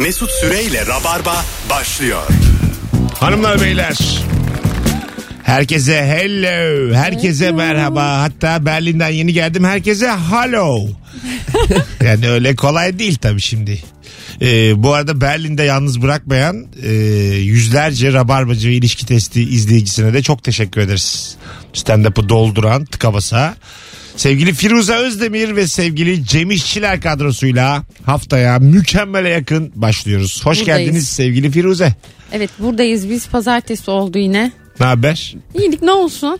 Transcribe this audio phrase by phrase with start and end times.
[0.00, 2.22] Mesut Süreyle Rabarba başlıyor.
[3.14, 3.98] Hanımlar beyler.
[5.42, 6.94] Herkese hello.
[6.94, 8.20] Herkese merhaba.
[8.20, 9.64] Hatta Berlin'den yeni geldim.
[9.64, 10.86] Herkese hello.
[12.04, 13.82] yani öyle kolay değil tabii şimdi.
[14.42, 16.92] Ee, bu arada Berlin'de yalnız bırakmayan e,
[17.36, 21.36] yüzlerce Rabarbacı ve ilişki testi izleyicisine de çok teşekkür ederiz.
[21.72, 23.56] Stand-up'ı dolduran tıka basa.
[24.16, 30.46] Sevgili Firuze Özdemir ve sevgili Cem İşçiler kadrosuyla haftaya mükemmele yakın başlıyoruz.
[30.46, 30.86] Hoş Buradayız.
[30.86, 31.94] geldiniz sevgili Firuze.
[32.32, 34.52] Evet buradayız biz pazartesi oldu yine.
[34.80, 35.34] Ne haber?
[35.54, 36.38] İyilik ne olsun.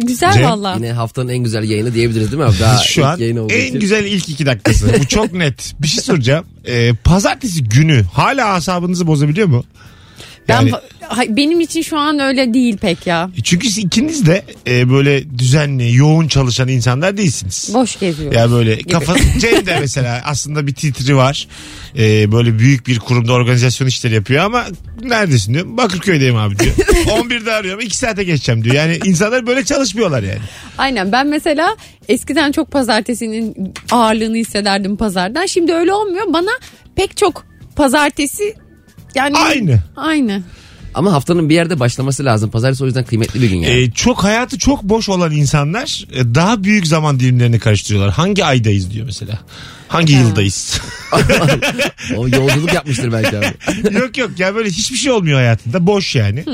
[0.00, 0.74] Güzel Cem, valla.
[0.76, 2.58] Yine haftanın en güzel yayını diyebiliriz değil mi abi?
[2.60, 3.80] Daha Şu an yayın olduğu en için.
[3.80, 4.92] güzel ilk iki dakikası.
[5.00, 5.74] Bu çok net.
[5.82, 6.46] Bir şey soracağım.
[6.66, 9.64] Ee, pazartesi günü hala asabınızı bozabiliyor mu?
[10.48, 13.30] Yani, Ben, benim için şu an öyle değil pek ya.
[13.44, 17.70] çünkü siz ikiniz de e, böyle düzenli, yoğun çalışan insanlar değilsiniz.
[17.74, 18.36] Boş geziyoruz.
[18.36, 21.48] Ya böyle kafa Cem de mesela aslında bir titri var.
[21.98, 24.64] Ee, böyle büyük bir kurumda organizasyon işleri yapıyor ama
[25.02, 25.66] neredesin diyor.
[25.68, 26.74] Bakırköy'deyim abi diyor.
[26.76, 28.74] 11'de arıyorum 2 saate geçeceğim diyor.
[28.74, 30.38] Yani insanlar böyle çalışmıyorlar yani.
[30.78, 31.76] Aynen ben mesela
[32.08, 35.46] eskiden çok pazartesinin ağırlığını hissederdim pazardan.
[35.46, 36.24] Şimdi öyle olmuyor.
[36.32, 36.50] Bana
[36.96, 37.46] pek çok
[37.76, 38.54] pazartesi
[39.18, 39.78] yani Aynı.
[39.96, 40.42] Aynı.
[40.94, 42.50] Ama haftanın bir yerde başlaması lazım.
[42.50, 43.74] Pazartesi o yüzden kıymetli bir gün yani.
[43.80, 48.14] Ee, çok hayatı çok boş olan insanlar e, daha büyük zaman dilimlerini karıştırıyorlar.
[48.14, 49.38] Hangi aydayız diyor mesela.
[49.88, 50.80] Hangi yıldayız?
[52.16, 53.46] o yolculuk yapmıştır belki abi.
[53.94, 55.86] yok yok ya böyle hiçbir şey olmuyor hayatında.
[55.86, 56.44] Boş yani.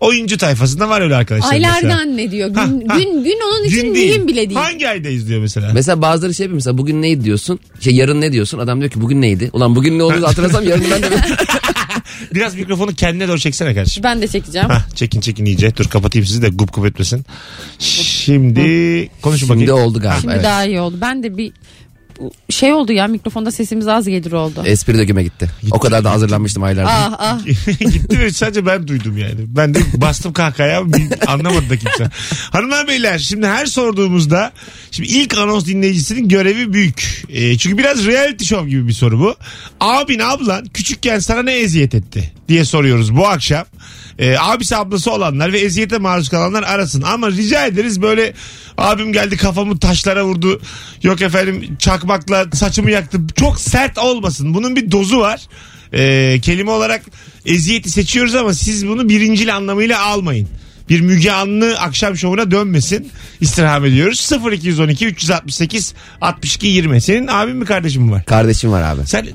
[0.00, 1.52] Oyuncu tayfasında var öyle arkadaşlar.
[1.52, 1.74] mesela.
[1.74, 2.48] Aylardan ne diyor?
[2.48, 2.98] Gün, Ha, ha.
[2.98, 4.60] gün, gün onun için Gün bile değil.
[4.60, 5.70] Hangi aydayız diyor mesela.
[5.74, 7.58] Mesela bazıları şey yapıyor mesela bugün neydi diyorsun.
[7.80, 8.58] Şey yarın ne diyorsun?
[8.58, 9.50] Adam diyor ki bugün neydi?
[9.52, 11.08] Ulan bugün ne olduğunu hatırlasam yarın ben de
[12.34, 14.02] Biraz mikrofonu kendine doğru çeksene kardeşim.
[14.02, 14.68] Ben de çekeceğim.
[14.68, 15.76] Hah, çekin çekin iyice.
[15.76, 17.24] Dur kapatayım sizi de gup gup etmesin.
[17.78, 19.68] Şimdi konuşun bakayım.
[19.68, 20.20] Şimdi oldu galiba.
[20.20, 20.44] Şimdi evet.
[20.44, 20.98] daha iyi oldu.
[21.00, 21.52] Ben de bir
[22.50, 24.62] şey oldu ya mikrofonda sesimiz az gelir oldu.
[24.66, 25.50] Espri döküme gitti.
[25.70, 26.92] O kadar da hazırlanmıştım aylardır.
[26.94, 27.44] Ah ah.
[27.78, 29.34] Gitti ve sadece ben duydum yani.
[29.46, 30.82] Ben de bastım kahkaya
[31.26, 32.10] anlamadı da kimse.
[32.50, 34.52] Hanımlar beyler şimdi her sorduğumuzda
[34.90, 37.24] şimdi ilk anons dinleyicisinin görevi büyük.
[37.28, 39.34] E, çünkü biraz reality show gibi bir soru bu.
[39.80, 43.64] Abin ablan küçükken sana ne eziyet etti diye soruyoruz bu akşam.
[44.18, 47.02] E, abisi ablası olanlar ve eziyete maruz kalanlar arasın.
[47.02, 48.34] Ama rica ederiz böyle
[48.78, 50.60] abim geldi kafamı taşlara vurdu.
[51.02, 53.20] Yok efendim çakmakla saçımı yaktı.
[53.36, 54.54] Çok sert olmasın.
[54.54, 55.40] Bunun bir dozu var.
[55.92, 57.02] E, kelime olarak
[57.46, 60.48] eziyeti seçiyoruz ama siz bunu birincil anlamıyla almayın.
[60.88, 63.10] Bir Müge Anlı akşam şovuna dönmesin.
[63.40, 64.30] İstirham ediyoruz.
[64.52, 67.00] 0212 368 62 20.
[67.00, 68.24] Senin abin mi kardeşin mi var?
[68.24, 69.06] Kardeşim var abi.
[69.06, 69.26] Sen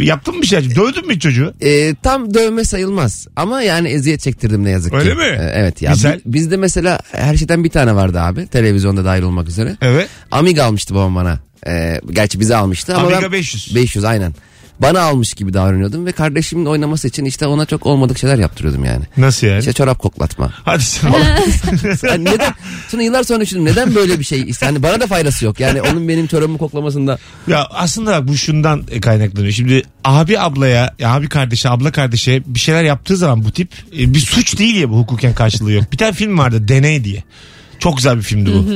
[0.00, 0.76] yaptın mı bir şey?
[0.76, 1.54] Dövdün mü hiç çocuğu?
[1.62, 4.98] Ee, tam dövme sayılmaz ama yani eziyet çektirdim ne yazık ki.
[4.98, 5.22] Öyle mi?
[5.22, 5.92] Ee, evet ya.
[5.92, 6.16] Güzel.
[6.26, 8.46] Bi- Bizde mesela her şeyden bir tane vardı abi.
[8.46, 9.76] Televizyonda dahil olmak üzere.
[9.82, 10.08] Evet.
[10.30, 11.38] Amiga almıştı babam bana.
[11.66, 13.74] Ee, gerçi bize almıştı ama Amiga ben 500.
[13.74, 14.34] 500 aynen.
[14.80, 19.04] Bana almış gibi davranıyordum ve kardeşimin oynaması için işte ona çok olmadık şeyler yaptırıyordum yani.
[19.16, 19.58] Nasıl yani?
[19.58, 20.52] İşte çorap koklatma.
[20.64, 21.12] Hadi sen.
[22.08, 22.54] Yani neden?
[22.88, 24.42] Sonra yıllar sonra düşündüm neden böyle bir şey?
[24.42, 25.60] İşte hani bana da faydası yok.
[25.60, 27.18] Yani onun benim çorabımı koklamasında.
[27.48, 29.52] ya aslında bu şundan kaynaklanıyor.
[29.52, 34.14] Şimdi abi ablaya, ya abi kardeşe, abla kardeşe bir şeyler yaptığı zaman bu tip e,
[34.14, 35.92] bir suç değil ya bu hukuken karşılığı yok.
[35.92, 37.24] Bir tane film vardı Deney diye.
[37.78, 38.66] Çok güzel bir filmdi bu.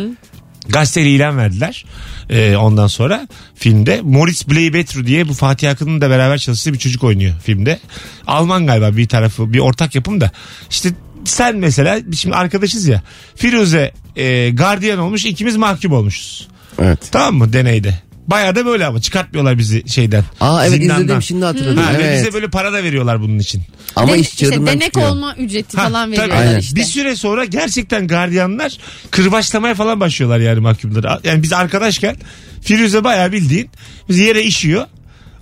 [0.68, 1.84] Gazeteli ilan verdiler.
[2.30, 7.04] Ee, ondan sonra filmde Moritz Bleibetru diye bu Fatih Akın'ın da beraber çalıştığı bir çocuk
[7.04, 7.78] oynuyor filmde.
[8.26, 10.30] Alman galiba bir tarafı bir ortak yapım da.
[10.70, 10.88] İşte
[11.24, 13.02] sen mesela şimdi arkadaşız ya.
[13.36, 16.48] Firuze e, gardiyan olmuş ikimiz mahkum olmuşuz.
[16.78, 16.98] Evet.
[17.10, 18.07] Tamam mı deneyde?
[18.28, 20.24] Bayağı da böyle ama çıkartmıyorlar bizi şeyden.
[20.40, 21.02] Aa evet zindandan.
[21.02, 21.82] izledim şimdi hatırladım.
[21.82, 22.20] Ha, ve evet.
[22.20, 23.62] bize böyle para da veriyorlar bunun için.
[23.96, 25.08] Ama Den- iş işte denek çıkıyor.
[25.10, 26.12] olma ücreti Ha, falan tabii.
[26.20, 26.58] veriyorlar Aynen.
[26.58, 26.76] işte.
[26.76, 28.78] Bir süre sonra gerçekten gardiyanlar
[29.10, 31.20] kırbaçlamaya falan başlıyorlar yani mahkumları.
[31.24, 32.16] Yani biz arkadaşken
[32.62, 33.70] Firuze bayağı bildiğin
[34.08, 34.86] bizi yere işiyor.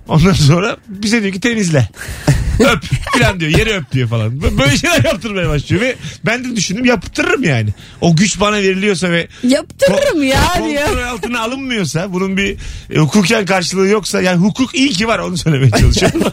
[0.07, 1.87] Ondan sonra bize diyor ki temizle.
[2.65, 2.83] öp
[3.19, 4.41] falan diyor yere öp diyor falan.
[4.41, 5.95] Böyle şeyler yaptırmaya başlıyor ve
[6.25, 7.69] ben de düşündüm yaptırırım yani.
[8.01, 10.85] O güç bana veriliyorsa ve Yaptırırım ya diyor.
[10.85, 12.57] kontrol altına alınmıyorsa bunun bir
[12.91, 16.21] e, hukuken karşılığı yoksa yani hukuk iyi ki var onu söylemeye çalışıyorum.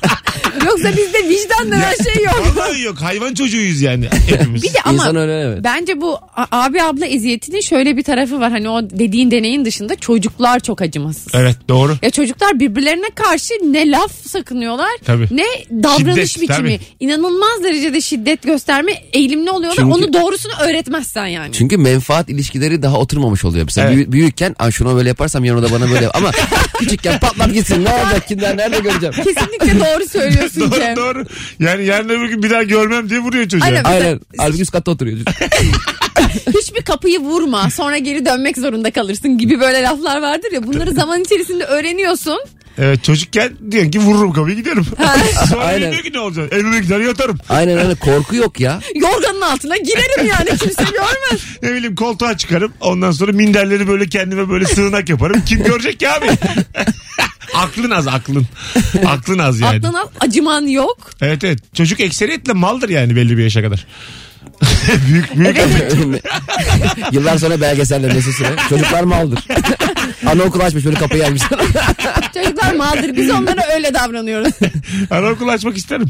[0.67, 2.43] Yoksa bizde vicdan denen şey yok.
[2.57, 4.63] Vallahi yok hayvan çocuğuyuz yani hepimiz.
[4.63, 5.59] Bir de ama İnsan öyle evet.
[5.65, 8.51] bence bu a- abi abla eziyetinin şöyle bir tarafı var.
[8.51, 11.27] Hani o dediğin deneyin dışında çocuklar çok acımasız.
[11.35, 11.97] Evet doğru.
[12.03, 15.29] Ya çocuklar birbirlerine karşı ne laf sakınıyorlar Tabii.
[15.31, 15.45] ne
[15.83, 16.57] davranış Şiddet, biçimi.
[16.79, 16.81] tabii.
[17.01, 19.77] İnanılmaz derecede şiddet gösterme eğilimli oluyorlar.
[19.77, 21.53] Çünkü- Onu doğrusunu öğretmezsen yani.
[21.53, 23.65] Çünkü menfaat ilişkileri daha oturmamış oluyor.
[23.65, 23.97] Mesela Evet.
[23.97, 26.31] büyü- büyükken "Aa, şunu böyle yaparsam yanında bana böyle yap." ama
[26.79, 29.15] küçükken patlat gitsin ne olacak kimden nerede göreceğim.
[29.15, 30.97] Kesinlikle doğru söylüyorsun doğru Cem.
[30.97, 31.25] doğru.
[31.61, 33.67] Yani yarın öbür gün bir daha görmem diye vuruyor çocuğa.
[33.69, 33.85] Aynen.
[33.85, 34.21] Aynen.
[34.39, 35.19] Halbuki üst katta oturuyor.
[36.61, 40.67] Hiçbir kapıyı vurma sonra geri dönmek zorunda kalırsın gibi böyle laflar vardır ya.
[40.67, 42.39] Bunları zaman içerisinde öğreniyorsun.
[42.79, 44.87] Evet çocukken diyorsun ki vururum kapıyı giderim.
[45.49, 46.03] Sonra Aynen.
[46.03, 46.53] ki ne olacak.
[46.53, 47.39] Evime gider yatarım.
[47.49, 48.81] Aynen öyle korku yok ya.
[48.95, 51.41] Yorganın altına girerim yani kimse görmez.
[51.63, 52.73] Ne bileyim koltuğa çıkarım.
[52.81, 55.43] Ondan sonra minderleri böyle kendime böyle sığınak yaparım.
[55.47, 56.27] Kim görecek ki abi?
[57.55, 58.47] aklın az aklın.
[59.07, 59.77] Aklın az yani.
[59.77, 61.11] Aklına acıman yok.
[61.21, 61.59] Evet evet.
[61.75, 63.87] Çocuk ekseriyetle maldır yani belli bir yaşa kadar.
[65.09, 65.57] büyük büyük
[67.13, 68.57] Yıllar sonra belgeseller Mesut Süre.
[68.69, 69.39] Çocuklar mı aldır?
[70.27, 71.43] Anaokul açmış böyle kapıyı açmış.
[72.35, 74.53] Çocuklar maldır biz onlara öyle davranıyoruz.
[75.11, 76.07] Anaokul açmak isterim.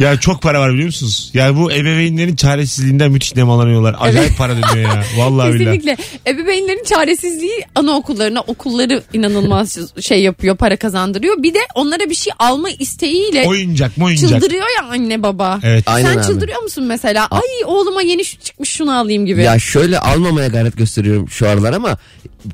[0.00, 1.30] Ya çok para var biliyor musunuz?
[1.34, 3.96] Yani bu ebeveynlerin çaresizliğinden müthiş nemalanıyorlar.
[4.00, 4.38] Acayip Evet.
[4.38, 5.04] para dönüyor ya.
[5.16, 5.78] Vallahi billahi.
[5.80, 5.96] Kesinlikle.
[6.26, 11.42] Ebeveynlerin çaresizliği anaokullarına okulları inanılmaz şey yapıyor para kazandırıyor.
[11.42, 14.28] Bir de onlara bir şey alma isteğiyle Oyuncak mı oyuncak?
[14.30, 15.60] çıldırıyor ya anne baba.
[15.62, 15.84] Evet.
[15.86, 16.26] Aynen Sen abi.
[16.26, 17.26] çıldırıyor musun mesela?
[17.30, 19.42] Ay oğluma yeni şu çıkmış şunu alayım gibi.
[19.42, 21.96] Ya şöyle almamaya gayret gösteriyorum şu aralar ama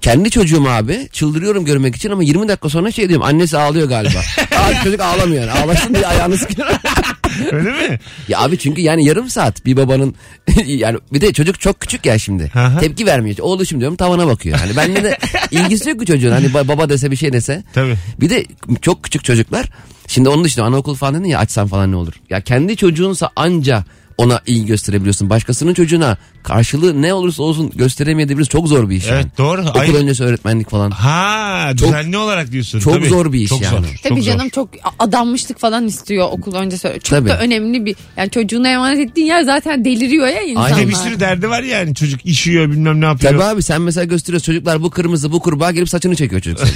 [0.01, 4.19] kendi çocuğum abi çıldırıyorum görmek için ama 20 dakika sonra şey diyorum annesi ağlıyor galiba.
[4.59, 6.69] Abi çocuk ağlamıyor yani ağlasın diye ayağını sıkıyor.
[7.53, 7.99] Öyle mi?
[8.29, 10.15] ya abi çünkü yani yarım saat bir babanın
[10.67, 12.51] yani bir de çocuk çok küçük ya şimdi.
[12.53, 12.81] Hı.
[12.81, 13.37] Tepki vermiyor.
[13.41, 14.59] Oğluşum diyorum tavana bakıyor.
[14.61, 15.19] Yani benimle de
[15.51, 16.31] ilgisi yok ki çocuğun.
[16.33, 17.63] Hani ba- baba dese bir şey dese.
[17.73, 17.95] Tabii.
[18.21, 18.45] Bir de
[18.83, 19.69] çok küçük çocuklar.
[20.07, 22.13] Şimdi onun dışında anaokul falan dedin ya açsan falan ne olur.
[22.31, 23.85] Ya kendi çocuğunsa anca
[24.19, 25.31] ona ilgi gösterebiliyorsun.
[25.31, 26.17] Başkasının çocuğuna
[26.49, 28.49] karşılığı ne olursa olsun gösteremeyebiliriz.
[28.49, 29.27] Çok zor bir iş Evet yani.
[29.39, 29.61] doğru.
[29.63, 30.91] Okul Ay- öncesi öğretmenlik falan.
[30.91, 32.81] Ha düzenli olarak diyorsun.
[32.81, 33.09] çok Tabii.
[33.09, 33.87] zor bir iş çok yani.
[33.87, 34.51] Zor, Tabii çok canım Zor.
[34.51, 34.69] çok
[34.99, 36.89] adanmışlık falan istiyor okul öncesi.
[36.89, 37.29] Çok Tabii.
[37.29, 40.77] da önemli bir yani çocuğuna emanet ettiğin yer zaten deliriyor ya insanlar.
[40.79, 41.95] De bir sürü derdi var yani.
[41.95, 43.33] Çocuk işiyor bilmem ne yapıyor.
[43.33, 46.73] Tabii abi sen mesela gösteriyorsun çocuklar bu kırmızı bu kurbağa gelip saçını çekiyor çocuk senin.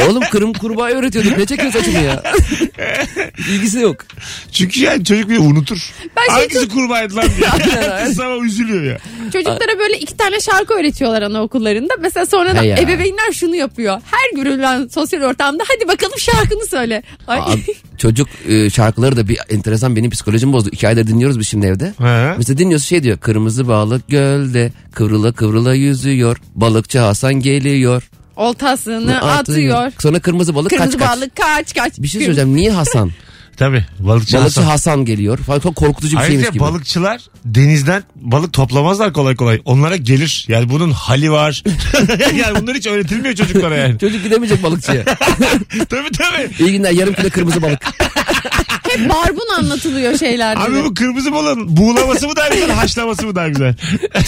[0.00, 2.22] e oğlum kırım kurbağa öğretiyorduk ne çekiyor saçını ya?
[3.50, 3.96] İlgisi yok.
[4.52, 5.90] Çünkü yani çocuk bir unutur.
[6.16, 7.48] Ben şey Hangisi kurbağaydı lan diye.
[7.76, 8.12] Aynen, aynen.
[8.12, 8.98] Sabah üzülüyor ya.
[9.32, 11.94] Çocuklara böyle iki tane şarkı öğretiyorlar anaokullarında.
[12.00, 12.76] Mesela sonra da ya.
[12.78, 14.00] ebeveynler şunu yapıyor.
[14.10, 17.02] Her görülen sosyal ortamda hadi bakalım şarkını söyle.
[17.26, 17.40] Ay.
[17.98, 20.68] Çocuk e, şarkıları da bir enteresan benim psikolojim bozdu.
[20.72, 21.84] İki aydır dinliyoruz biz şimdi evde.
[21.98, 22.34] He.
[22.38, 23.18] Mesela dinliyorsun şey diyor.
[23.18, 26.36] Kırmızı balık gölde kıvrıla kıvrıla yüzüyor.
[26.54, 28.10] Balıkçı Hasan geliyor.
[28.36, 29.92] Oltasını atıyor.
[29.98, 31.16] Sonra kırmızı balık Kırmızı kaç kaç.
[31.18, 31.98] balık kaç kaç.
[31.98, 32.56] Bir şey söyleyeceğim.
[32.56, 33.10] Niye Hasan?
[33.60, 33.84] Tabii.
[33.98, 34.62] Balıkçı, Balıkçı Hasan.
[34.62, 35.38] Hasan geliyor.
[35.38, 36.62] Falan çok korkutucu bir şeymiş Ayrıca gibi.
[36.62, 39.60] balıkçılar denizden balık toplamazlar kolay kolay.
[39.64, 40.44] Onlara gelir.
[40.48, 41.64] Yani bunun hali var.
[42.36, 43.98] yani bunlar hiç öğretilmiyor çocuklara yani.
[43.98, 45.04] Çocuk gidemeyecek balıkçıya.
[45.88, 46.50] tabii tabii.
[46.58, 47.82] İyi günler yarım kilo kırmızı balık.
[48.88, 50.60] Hep barbun anlatılıyor şeylerde.
[50.60, 53.74] Abi bu kırmızı balığın buğulaması mı daha güzel haşlaması mı daha güzel?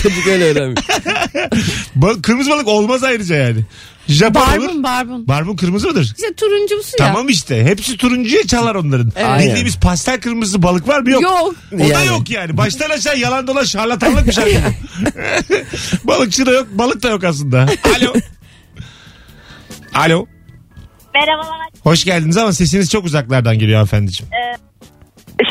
[0.03, 0.81] Çocuk öyle öğrenmiş.
[1.99, 3.61] Ba- kırmızı balık olmaz ayrıca yani.
[4.09, 4.51] Japon olur.
[4.51, 5.29] Barbun barbun.
[5.29, 6.03] Barbun kırmızı mıdır?
[6.03, 7.07] İşte turuncumsu ya.
[7.07, 7.65] Tamam işte.
[7.65, 9.13] Hepsi turuncuya çalar onların.
[9.17, 9.41] Evet.
[9.47, 11.11] Bildiğimiz pastel kırmızı balık var mı?
[11.11, 11.23] Yok.
[11.23, 11.55] Yok.
[11.75, 12.07] O da Yani.
[12.07, 12.57] yok yani.
[12.57, 16.09] Baştan aşağı yalan dolan şarlatanlık bir şarkı bu.
[16.09, 16.67] Balıkçı da yok.
[16.73, 17.69] Balık da yok aslında.
[17.99, 18.15] Alo.
[19.95, 20.27] Alo.
[21.15, 21.69] Merhabalar.
[21.81, 24.33] Hoş geldiniz ama sesiniz çok uzaklardan geliyor hanımefendiciğim.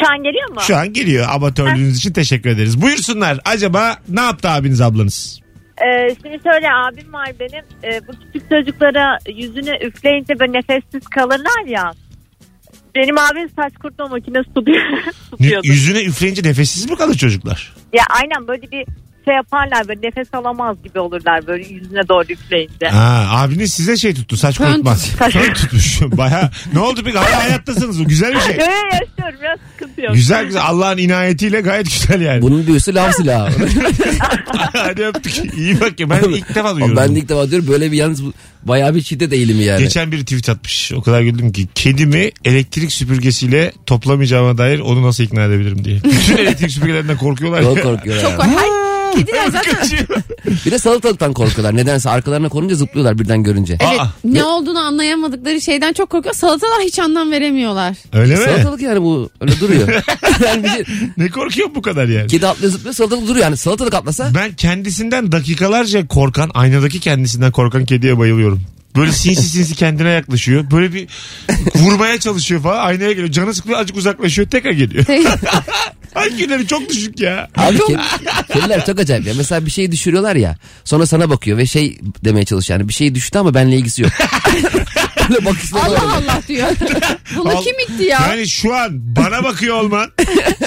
[0.01, 0.62] Şu an geliyor mu?
[0.68, 1.27] Şu an geliyor.
[1.30, 2.81] Amatörlüğünüz için teşekkür ederiz.
[2.81, 3.39] Buyursunlar.
[3.45, 5.39] Acaba ne yaptı abiniz ablanız?
[5.85, 7.65] Ee, şimdi şöyle abim var benim.
[7.83, 11.91] Ee, bu küçük çocuklara yüzünü üfleyince böyle nefessiz kalırlar ya.
[12.95, 14.81] Benim abim saç kurutma makinesi tutuyor.
[15.31, 15.67] tutuyordu.
[15.67, 17.73] Yüzüne üfleyince nefessiz mi kalır çocuklar?
[17.93, 18.85] Ya aynen böyle bir
[19.25, 22.88] şey yaparlar böyle nefes alamaz gibi olurlar böyle yüzüne doğru üfleyince.
[22.88, 24.95] Ha, abiniz size şey tuttu saç Fön kurutma.
[24.95, 26.01] tut- Fön tutmuş.
[26.18, 28.57] Baya ne oldu peki hala hayattasınız o güzel bir şey.
[28.57, 30.13] Böyle yaşıyorum biraz sıkıntı yok.
[30.15, 32.41] Güzel güzel Allah'ın inayetiyle gayet güzel yani.
[32.41, 33.51] Bunun büyüsü lav silahı.
[34.74, 35.34] Hadi öptük.
[35.57, 36.98] İyi bak ya ben ilk defa duyuyorum.
[36.98, 39.79] ben de ilk defa diyorum böyle bir yalnız bu- bayağı bir şiddet eğilimi yani.
[39.84, 40.91] Geçen bir tweet atmış.
[40.95, 41.67] O kadar güldüm ki.
[41.75, 45.95] Kedimi elektrik süpürgesiyle toplamayacağıma dair onu nasıl ikna edebilirim diye.
[46.03, 47.62] Bütün elektrik süpürgelerinden korkuyorlar.
[47.63, 47.84] Çok ya.
[47.84, 48.22] korkuyorlar.
[48.31, 48.55] Çok yani.
[48.57, 49.88] Her kediler zaten.
[50.65, 51.75] Bir de salatalıktan korkuyorlar.
[51.75, 53.77] Nedense arkalarına konunca zıplıyorlar birden görünce.
[53.80, 54.08] evet, Aa.
[54.24, 56.36] ne olduğunu anlayamadıkları şeyden çok korkuyor.
[56.36, 57.96] Salatalar hiç anlam veremiyorlar.
[58.13, 58.44] Öyle mi?
[58.46, 59.88] Salatalık yani bu öyle duruyor.
[60.46, 60.84] yani bir şey,
[61.18, 62.27] Ne korkuyor bu kadar yani?
[62.27, 63.58] kedi atlıyor zıplıyor salatalık duruyor yani.
[63.58, 68.62] Salatalık atlasa Ben kendisinden dakikalarca korkan, aynadaki kendisinden korkan kediye bayılıyorum.
[68.96, 70.72] Böyle sinsi sinsi kendine yaklaşıyor.
[70.72, 71.08] Böyle bir
[71.75, 72.86] vurmaya çalışıyor falan.
[72.86, 73.32] Aynaya geliyor.
[73.32, 74.50] Canı sıkılıyor azıcık uzaklaşıyor.
[74.50, 75.06] Tekrar geliyor.
[76.13, 77.50] Hangileri çok düşük ya.
[77.58, 78.00] Abi kedi,
[78.53, 79.34] kediler çok acayip ya.
[79.38, 80.58] Mesela bir şey düşürüyorlar ya.
[80.84, 82.80] Sonra sana bakıyor ve şey demeye çalışıyor.
[82.80, 84.12] Yani bir şey düştü ama benimle ilgisi yok.
[85.74, 86.68] Allah Allah diyor.
[87.36, 88.20] Bunu Al- kim itti ya?
[88.30, 90.12] Yani şu an bana bakıyor olman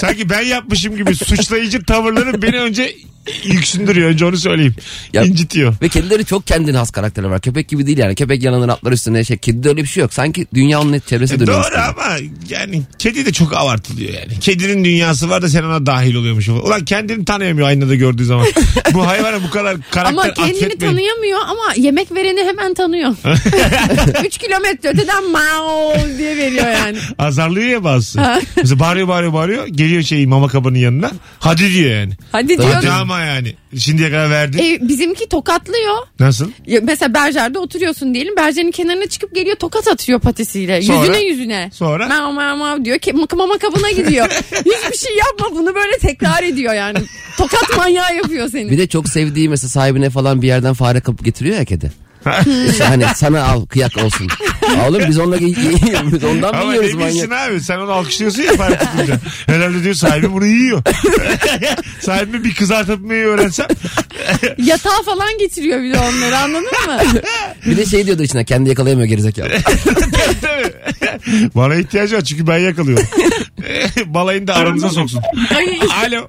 [0.01, 2.97] sanki ben yapmışım gibi suçlayıcı tavırların beni önce
[3.45, 4.75] yüksündürüyor önce onu söyleyeyim.
[5.13, 5.75] Ya- İncitiyor.
[5.83, 7.41] Ve kedileri çok kendine has karakterler var.
[7.41, 8.15] Köpek gibi değil yani.
[8.15, 9.25] Köpek yalanır atlar üstüne.
[9.25, 10.15] Şey, kedide öyle bir şey yok.
[10.15, 11.59] Sanki dünya onun çevresi dönüyor.
[11.59, 11.83] E, Doğru üstüne.
[11.83, 12.17] ama
[12.49, 14.41] yani kedi de çok abartılıyor yani.
[14.41, 16.49] Kedinin dünyası var da sen ona dahil oluyormuş.
[16.49, 18.47] Ulan kendini tanıyamıyor aynada gördüğü zaman.
[18.95, 20.93] bu hayvana bu kadar karakter Ama kendini atfetmeyin.
[20.93, 23.11] tanıyamıyor ama yemek vereni hemen tanıyor.
[24.27, 26.99] 3 kilometre öteden mao diye veriyor yani.
[27.19, 28.21] Azarlıyor ya bazısı.
[28.57, 29.67] Mesela bağırıyor bağırıyor bağırıyor.
[29.67, 31.11] Geliyor şey mama kabının yanına.
[31.39, 32.13] Hadi diyor yani.
[32.33, 32.71] Hadi diyor.
[32.75, 33.55] Hadi ama yani.
[33.79, 34.59] Şimdiye kadar verdin.
[34.59, 35.97] E, bizimki tokatlıyor.
[36.21, 36.51] Nasıl?
[36.67, 38.37] Ya mesela berjerde oturuyorsun diyelim.
[38.37, 40.83] Berjerin kenarına çıkıp geliyor tokat atıyor patisiyle.
[40.83, 41.07] Sonra?
[41.07, 41.71] Yüzüne yüzüne.
[41.73, 42.09] Sonra?
[42.09, 42.97] Mav mav mav diyor.
[42.97, 44.27] Ke- mama kabına gidiyor.
[44.51, 46.99] Hiçbir şey yapma bunu böyle tekrar ediyor yani.
[47.39, 48.71] Tokat manyağı yapıyor seni.
[48.71, 51.93] Bir de çok sevdiği mesela sahibine falan bir yerden fare kapıp getiriyor ya kedi.
[52.83, 54.29] Hani sana al kıyak olsun.
[54.89, 55.41] Oğlum biz onunla
[56.13, 57.51] biz ondan mı Ama yiyoruz ne bilsin manyak?
[57.51, 59.19] abi sen onu alkışlıyorsun ya fark tutunca.
[59.47, 60.83] Herhalde diyor sahibi bunu yiyor.
[62.01, 63.67] Sahibi bir kızartmayı öğrensem.
[64.59, 67.21] Yatağa falan getiriyor bir de onları anladın mı?
[67.67, 69.49] Bir de şey diyordu içine kendi yakalayamıyor gerizekalı.
[70.41, 70.73] Tabii.
[71.55, 73.07] Bana ihtiyacı var çünkü ben yakalıyorum.
[74.07, 75.21] Balayını da aranıza soksun.
[75.57, 76.29] Ay, Alo.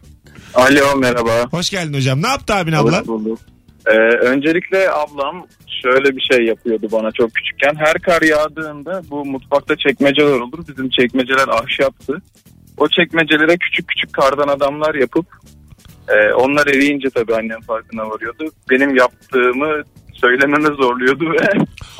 [0.56, 1.32] Alo merhaba.
[1.52, 2.22] Hoş geldin hocam.
[2.22, 3.00] Ne yaptı abin ablan?
[3.02, 3.40] Hoş bulduk.
[3.88, 5.48] Ee, öncelikle ablam
[5.82, 7.76] şöyle bir şey yapıyordu bana çok küçükken.
[7.76, 10.68] Her kar yağdığında bu mutfakta çekmeceler olur.
[10.68, 12.22] Bizim çekmeceler ahşaptı.
[12.78, 15.26] O çekmecelere küçük küçük kardan adamlar yapıp
[16.10, 18.46] e, onlar eriyince tabii annem farkına varıyordu.
[18.70, 19.84] Benim yaptığımı
[20.22, 21.50] söylememe zorluyordu ve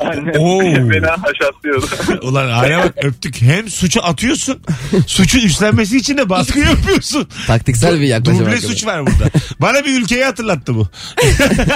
[0.00, 0.60] annem Oo.
[0.90, 1.86] beni haşatlıyordu.
[2.22, 3.42] Ulan aile bak öptük.
[3.42, 4.58] Hem suçu atıyorsun.
[5.06, 7.28] Suçu üstlenmesi için de baskı yapıyorsun.
[7.46, 8.40] Taktiksel bir yaklaşım.
[8.40, 8.74] Duble hakikaten.
[8.74, 9.30] suç var burada.
[9.60, 10.88] Bana bir ülkeyi hatırlattı bu.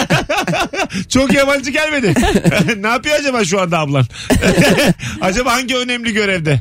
[1.09, 2.15] Çok yabancı gelmedi.
[2.77, 4.05] ne yapıyor acaba şu anda ablan?
[5.21, 6.61] acaba hangi önemli görevde?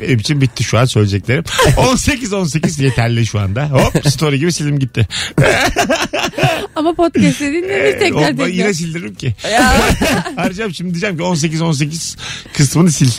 [0.00, 1.42] Benim için bitti şu an söyleyeceklerim.
[1.76, 3.70] 18-18 yeterli şu anda.
[3.70, 5.08] Hop story gibi sildim gitti.
[6.76, 8.58] Ama podcast dinlemiş tekrar Tekrar.
[8.58, 9.34] yine sildiririm ki.
[10.36, 12.18] Harcam şimdi diyeceğim ki 18-18
[12.52, 13.12] kısmını sil.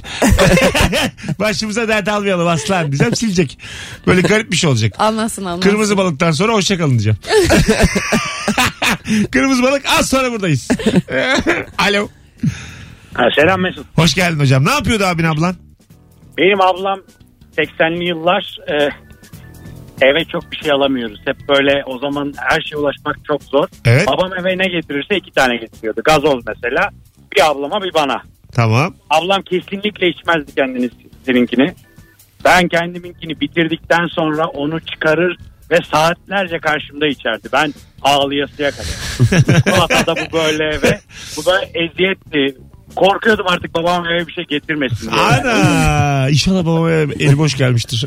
[1.39, 3.57] Başımıza dert almayalım aslan diyeceğim silecek.
[4.07, 4.93] Böyle garip bir şey olacak.
[4.99, 5.69] Anlasın anlasın.
[5.69, 7.17] Kırmızı balıktan sonra hoşçakalın diyeceğim.
[9.31, 10.67] Kırmızı balık az sonra buradayız.
[11.77, 12.07] Alo.
[13.13, 13.85] Ha, selam Mesut.
[13.95, 14.65] Hoş geldin hocam.
[14.65, 15.55] Ne yapıyordu abin ablan?
[16.37, 16.99] Benim ablam
[17.57, 18.89] 80'li yıllar e,
[20.01, 21.19] eve çok bir şey alamıyoruz.
[21.25, 23.67] Hep böyle o zaman her şeye ulaşmak çok zor.
[23.85, 24.07] Evet.
[24.07, 26.01] Babam eve ne getirirse iki tane getiriyordu.
[26.03, 26.89] Gazoz mesela.
[27.35, 28.21] Bir ablama bir bana.
[28.51, 28.95] Tamam.
[29.09, 30.89] Ablam kesinlikle içmezdi kendini
[31.25, 31.73] seninkini.
[32.45, 35.37] Ben kendiminkini bitirdikten sonra onu çıkarır
[35.71, 37.47] ve saatlerce karşımda içerdi.
[37.53, 38.85] Ben ağlayasıya kadar.
[39.57, 40.99] Çikolatada bu böyle ve
[41.37, 42.57] bu da eziyetti.
[42.95, 45.21] Korkuyordum artık babam eve bir şey getirmesin diye.
[45.21, 46.29] Ana.
[46.29, 48.05] İnşallah babama eli boş gelmiştir.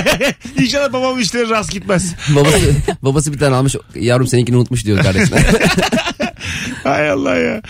[0.58, 2.14] İnşallah babam işleri rast gitmez.
[2.36, 5.40] Babası, babası bir tane almış yavrum seninkini unutmuş diyor kardeşine.
[6.84, 7.62] Hay Allah ya.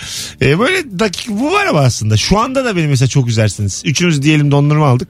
[0.42, 2.16] E böyle dakik bu var ama aslında.
[2.16, 3.82] Şu anda da beni mesela çok üzersiniz.
[3.86, 5.08] Üçünüz diyelim dondurma aldık.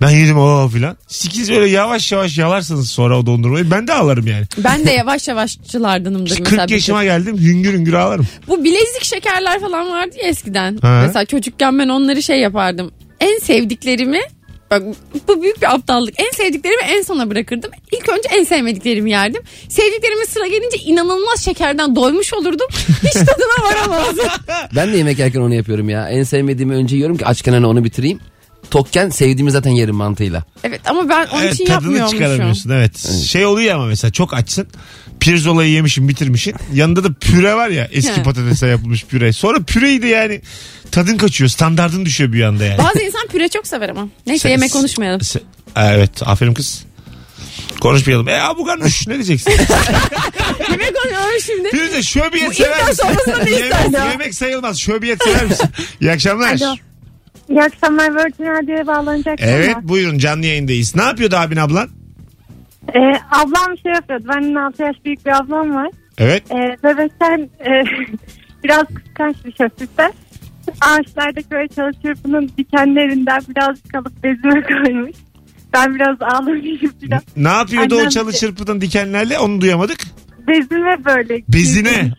[0.00, 0.96] Ben yedim o filan.
[1.06, 3.70] Sikiz öyle yavaş yavaş yalarsınız sonra o dondurmayı.
[3.70, 4.44] Ben de ağlarım yani.
[4.58, 6.62] Ben de yavaş yavaşçılardanımdır mesela.
[6.62, 8.26] 40 yaşıma geldim hüngür hüngür ağlarım.
[8.48, 10.78] Bu bilezik şekerler falan vardı ya eskiden.
[10.82, 11.02] Ha.
[11.06, 12.90] Mesela çocukken ben onları şey yapardım.
[13.20, 14.20] En sevdiklerimi
[14.70, 14.82] Bak
[15.28, 16.20] bu büyük bir aptallık.
[16.20, 17.70] En sevdiklerimi en sona bırakırdım.
[17.92, 19.42] İlk önce en sevmediklerimi yerdim.
[19.68, 22.66] Sevdiklerime sıra gelince inanılmaz şekerden doymuş olurdum.
[23.02, 24.26] Hiç tadına varamazdım.
[24.76, 26.08] ben de yemek yerken onu yapıyorum ya.
[26.08, 28.20] En sevmediğimi önce yiyorum ki açken hani onu bitireyim.
[28.70, 30.44] Tokken sevdiğimi zaten yerim mantığıyla.
[30.64, 32.18] Evet ama ben onun Evet, için tadını yapmıyormuşum.
[32.18, 32.98] çıkaramıyorsun evet.
[33.26, 34.66] Şey oluyor ama mesela çok açsın.
[35.20, 36.54] Pirzolayı yemişsin bitirmişsin.
[36.74, 38.22] Yanında da püre var ya eski He.
[38.22, 39.32] patatese yapılmış püre.
[39.32, 40.40] Sonra püreyi de yani
[40.92, 41.50] tadın kaçıyor.
[41.50, 42.78] Standardın düşüyor bir anda yani.
[42.78, 44.08] Bazı insan püre çok sever ama.
[44.26, 45.20] Neyse Sen- yemek konuşmayalım.
[45.20, 45.40] Se-
[45.76, 46.84] Evet aferin kız.
[47.80, 48.28] Konuşmayalım.
[48.28, 49.50] E abu garnuş ne diyeceksin?
[50.70, 51.70] yemek konuşuyoruz şimdi.
[51.70, 53.06] Firuze şöbiyet sever misin?
[53.36, 53.48] yemek,
[53.86, 54.10] isterdi?
[54.12, 54.78] yemek sayılmaz.
[54.80, 55.68] Şöbiyet sever misin?
[56.00, 56.52] İyi akşamlar.
[56.62, 56.76] Alo.
[57.48, 59.38] İyi akşamlar Virgin Radyo'ya bağlanacak.
[59.42, 60.96] Evet buyurun canlı yayındayız.
[60.96, 61.88] Ne yapıyordu abin ablan?
[62.94, 62.98] Ee,
[63.30, 64.24] ablam şey yapıyordu.
[64.28, 65.88] Benim 6 yaş büyük bir ablam var.
[66.18, 66.42] Evet.
[66.50, 67.70] Ee, bebekken e,
[68.64, 70.12] biraz kıskanç bir şoförse.
[70.80, 75.16] Ağaçlardaki böyle çalı çırpının dikenlerinden birazcık alıp bezime koymuş.
[75.72, 77.22] Ben biraz ağlamışım falan.
[77.36, 79.98] Ne yapıyordu o Annem- çalı çırpıdan dikenlerle onu duyamadık.
[80.48, 81.42] Bezine böyle.
[81.48, 82.12] Bezine.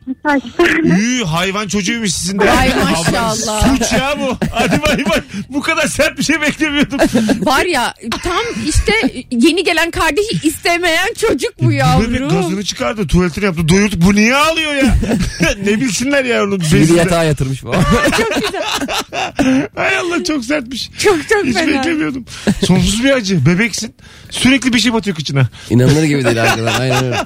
[0.84, 2.52] Üü hayvan çocuğuymuş sizin de.
[2.52, 3.78] Ay maşallah.
[3.78, 4.38] Suç ya bu.
[4.54, 5.22] Hadi bay bay.
[5.50, 7.00] Bu kadar sert bir şey beklemiyordum.
[7.46, 7.94] Var ya
[8.24, 8.94] tam işte
[9.32, 12.30] yeni gelen kardeşi istemeyen çocuk bu yavrum.
[12.30, 14.02] gazını çıkardı tuvaletini yaptı doyurduk.
[14.02, 14.96] Bu niye ağlıyor ya?
[15.66, 16.98] ne bilsinler ya onun Bir bezinde.
[17.00, 17.82] yatağa yatırmış falan.
[19.76, 20.90] Hay Allah çok sertmiş.
[21.00, 21.68] Çok çok Hiç fena.
[21.68, 22.26] beklemiyordum.
[22.66, 23.46] Sonsuz bir acı.
[23.46, 23.96] Bebeksin.
[24.30, 25.48] Sürekli bir şey batıyor kıçına.
[25.70, 26.80] İnanılır gibi değil arkadan.
[26.82, 27.18] Aynen öyle.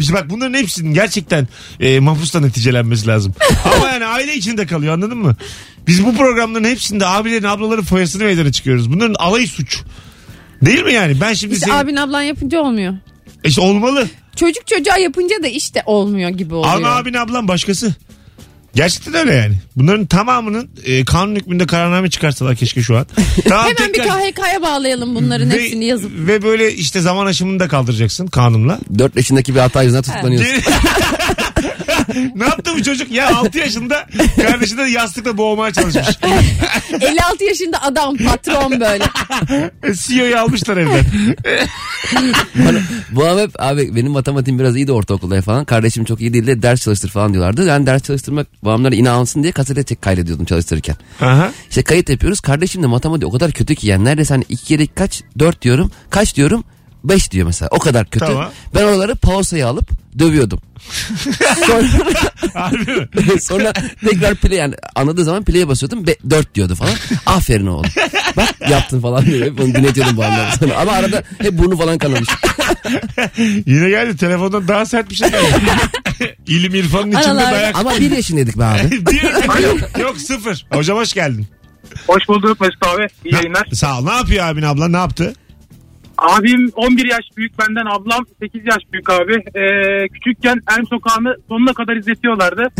[0.00, 1.48] İşte bak bunların hepsinin gerçekten
[1.80, 3.34] e, mahpusla neticelenmesi lazım.
[3.76, 5.36] Ama yani aile içinde kalıyor anladın mı?
[5.86, 8.92] Biz bu programların hepsinde abilerin ablaların foyasını meydana çıkıyoruz.
[8.92, 9.82] Bunların alayı suç.
[10.62, 11.20] Değil mi yani?
[11.20, 11.76] Ben şimdi İşte senin...
[11.76, 12.94] abin ablan yapınca olmuyor.
[13.44, 14.08] İşte olmalı.
[14.36, 16.74] Çocuk çocuğa yapınca da işte olmuyor gibi oluyor.
[16.74, 17.94] Ama abin ablan başkası.
[18.74, 19.54] Gerçekten öyle yani.
[19.76, 23.06] Bunların tamamının e, kanun hükmünde kararname çıkarsalar keşke şu an.
[23.48, 26.12] Tamam, Hemen bir tekrar- KHK'ya bağlayalım bunların Ve- hepsini yazıp.
[26.14, 28.78] Ve böyle işte zaman aşımını da kaldıracaksın kanunla.
[28.98, 30.48] 4 yaşındaki bir hata yüzünden tutuklanıyorsun.
[32.34, 33.10] ne yaptı bu çocuk?
[33.12, 34.06] Ya 6 yaşında
[34.42, 36.06] kardeşini de yastıkla boğmaya çalışmış.
[37.00, 39.04] 56 yaşında adam patron böyle.
[39.94, 41.04] CEO'yu almışlar evden.
[42.54, 42.78] Bana,
[43.10, 45.64] bu abi, abi benim matematiğim biraz iyiydi ortaokulda falan.
[45.64, 47.66] Kardeşim çok iyi değildi ders çalıştır falan diyorlardı.
[47.66, 50.96] Ben ders çalıştırmak babamlara inansın diye kasete tek kaydediyordum çalıştırırken.
[51.20, 51.50] Aha.
[51.68, 52.40] İşte kayıt yapıyoruz.
[52.40, 55.90] Kardeşim de matematik o kadar kötü ki yani neredeyse hani iki kere kaç dört diyorum.
[56.10, 56.64] Kaç diyorum?
[57.04, 57.68] Beş diyor mesela.
[57.72, 58.26] O kadar kötü.
[58.26, 58.50] Tamam.
[58.74, 60.60] Ben oraları pausaya alıp dövüyordum.
[61.66, 61.82] sonra,
[62.54, 63.40] Harbi mi?
[63.40, 63.72] sonra
[64.08, 66.06] tekrar play yani anladığı zaman play'e basıyordum.
[66.06, 66.92] Be, dört diyordu falan.
[67.26, 67.90] Aferin oğlum.
[68.36, 69.46] Bak yaptın falan diyor.
[69.46, 70.76] Hep onu dinletiyordum babamdan sonra.
[70.76, 72.28] Ama arada hep burnu falan kanamış.
[73.66, 75.46] Yine geldi telefondan daha sert bir şey geldi.
[76.46, 77.76] İlim irfanın içinde Aralarda- dayak.
[77.78, 79.06] Ama bir yaşındaydık be abi.
[79.06, 80.66] Bir- yok, yok sıfır.
[80.72, 81.46] Hocam hoş geldin.
[82.06, 83.06] Hoş bulduk Mesut abi.
[83.24, 83.66] İyi yayınlar.
[83.72, 84.04] Sağ ol.
[84.04, 85.34] Ne yapıyor abin abla ne yaptı?
[86.20, 89.32] Abim 11 yaş büyük benden ablam 8 yaş büyük abi.
[89.32, 92.62] Ee, küçükken Elm Sokağı'nı sonuna kadar izletiyorlardı.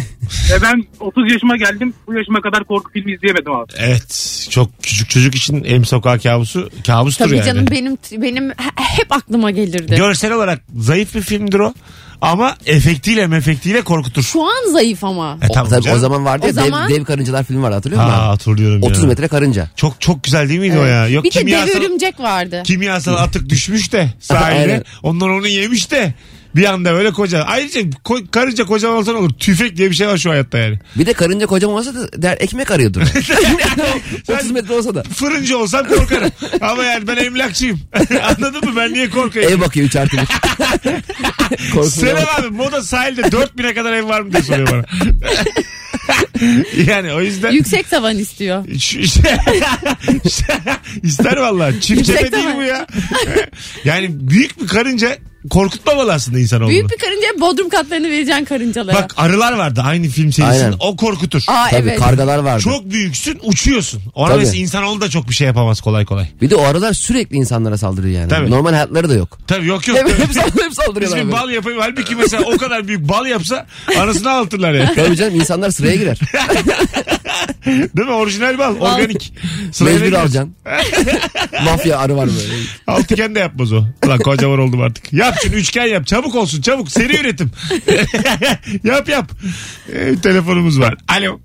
[0.53, 1.95] Ve ben 30 yaşıma geldim.
[2.07, 3.73] Bu yaşıma kadar korku filmi izleyemedim abi.
[3.79, 7.47] Evet çok küçük çocuk için em sokağı kabusu kabustur Tabii yani.
[7.47, 9.95] canım benim benim he- hep aklıma gelirdi.
[9.97, 11.75] Görsel olarak zayıf bir filmdir o.
[12.21, 14.23] Ama efektiyle mefektiyle korkutur.
[14.23, 15.39] Şu an zayıf ama.
[15.43, 15.97] E, O, tamam tabii canım.
[15.99, 18.15] o zaman vardı O ya zaman- dev, dev karıncalar filmi vardı hatırlıyor musun?
[18.15, 18.29] Ha abi?
[18.29, 19.09] hatırlıyorum 30 ya.
[19.09, 19.69] metre karınca.
[19.77, 21.09] Çok çok güzel değil miydi o ya?
[21.09, 22.63] Yok bir de dev kimyasal, örümcek vardı.
[22.67, 24.45] kimyasal atık düşmüş de sahile.
[24.61, 24.85] Aynen.
[25.03, 26.15] Onlar onu yemiş de
[26.57, 27.43] bir anda böyle koca.
[27.43, 29.31] Ayrıca ko- karınca kocaman olsa ne olur?
[29.39, 30.79] Tüfek diye bir şey var şu hayatta yani.
[30.97, 33.03] Bir de karınca kocaman olsa da der ekmek arıyordur.
[34.29, 35.03] 30 metre olsa da.
[35.03, 36.31] Fırıncı olsam korkarım.
[36.61, 37.81] Ama yani ben emlakçıyım.
[38.23, 38.77] Anladın mı?
[38.77, 39.53] Ben niye korkayım?
[39.53, 40.23] Ev bakıyor 3 artı 1.
[41.75, 44.85] Korksun Selam abi moda sahilde 4000'e kadar ev var mı diye soruyor bana.
[46.87, 48.65] yani o yüzden Yüksek tavan istiyor.
[51.03, 51.73] İster valla.
[51.81, 52.57] Çift Yüksek cephe değil tavan.
[52.57, 52.87] bu ya.
[53.85, 55.19] yani büyük bir karınca
[55.51, 56.71] korkutmamalı aslında insanoğlunu.
[56.71, 58.97] Büyük bir karınca bodrum katlarını vereceksin karıncalara.
[58.97, 60.65] Bak arılar vardı aynı film serisinin.
[60.65, 60.77] Aynen.
[60.81, 61.43] O korkutur.
[61.49, 61.99] Aa Tabii evet.
[62.01, 62.63] kargalar vardı.
[62.63, 64.03] Çok büyüksün uçuyorsun.
[64.15, 64.39] Ona Tabii.
[64.39, 66.27] mesela insanoğlu da çok bir şey yapamaz kolay kolay.
[66.43, 68.29] Bir de o aralar sürekli insanlara saldırıyor yani.
[68.29, 68.51] Tabii.
[68.51, 69.39] Normal hayatları da yok.
[69.47, 69.99] Tabii yok yok.
[69.99, 71.21] hep, hep, sal- hep saldırıyorlar.
[71.21, 71.79] Biz bir bal yapayım.
[71.81, 73.67] Halbuki mesela o kadar büyük bal yapsa
[73.99, 74.93] anasını ağlatırlar ya.
[74.95, 76.19] Tabii canım insanlar sıraya girer.
[77.67, 78.13] Değil mi?
[78.15, 78.77] Orijinal bal.
[78.81, 79.33] Organik.
[79.73, 80.39] Sıraya Mecbur bekliyorsun.
[80.39, 80.55] alacaksın.
[81.65, 82.63] Mafya arı var böyle.
[82.87, 83.85] Altıgen de yapmaz o.
[84.07, 85.13] Ulan kocaman oldum artık.
[85.13, 86.07] Yap şunu üçgen yap.
[86.07, 86.91] Çabuk olsun çabuk.
[86.91, 87.51] Seri üretim.
[88.85, 89.31] yap yap.
[89.93, 90.95] Ee, telefonumuz var.
[91.09, 91.41] Alo.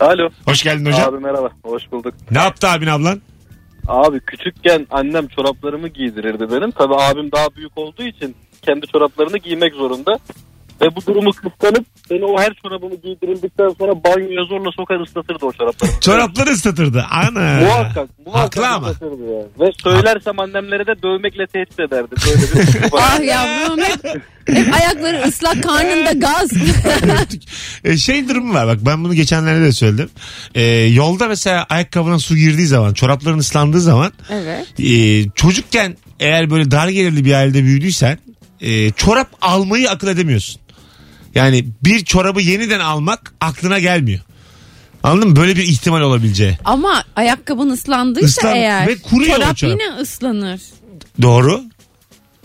[0.00, 0.28] Alo.
[0.44, 1.14] Hoş geldin hocam.
[1.14, 1.50] Abi merhaba.
[1.62, 2.14] Hoş bulduk.
[2.30, 3.20] Ne yaptı abin ablan?
[3.88, 6.70] Abi küçükken annem çoraplarımı giydirirdi benim.
[6.70, 10.18] Tabii abim daha büyük olduğu için kendi çoraplarını giymek zorunda.
[10.80, 15.52] Ve bu durumu kıskanıp beni o her çorabımı giydirildikten sonra banyoya zorla sokar ıslatırdı o
[15.52, 16.00] çoraplarımı.
[16.00, 17.06] Çorapları ıslatırdı.
[17.10, 17.60] Ana.
[17.60, 18.08] Muhakkak.
[18.26, 18.86] muhakkak Haklı ama.
[18.86, 19.46] ıslatırdı yani.
[19.60, 22.14] Ve söylersem annemlere de dövmekle tehdit ederdi.
[22.26, 24.04] Böyle bir Ah yavrum hep,
[24.48, 26.50] hep ayakları ıslak karnında gaz.
[27.84, 30.10] E, şey durumu var bak ben bunu geçenlerde de söyledim.
[30.54, 34.80] E, yolda mesela ayakkabına su girdiği zaman çorapların ıslandığı zaman evet.
[34.80, 38.18] e, çocukken eğer böyle dar gelirli bir ailede büyüdüysen
[38.60, 40.63] e, çorap almayı akıl edemiyorsun.
[41.34, 44.20] Yani bir çorabı yeniden almak aklına gelmiyor.
[45.02, 45.36] Anladın mı?
[45.36, 46.58] Böyle bir ihtimal olabileceği.
[46.64, 49.72] Ama ayakkabın ıslandıysa Islan- eğer ve kuruyor çorap, çorap.
[49.80, 50.60] yine ıslanır.
[51.22, 51.62] Doğru.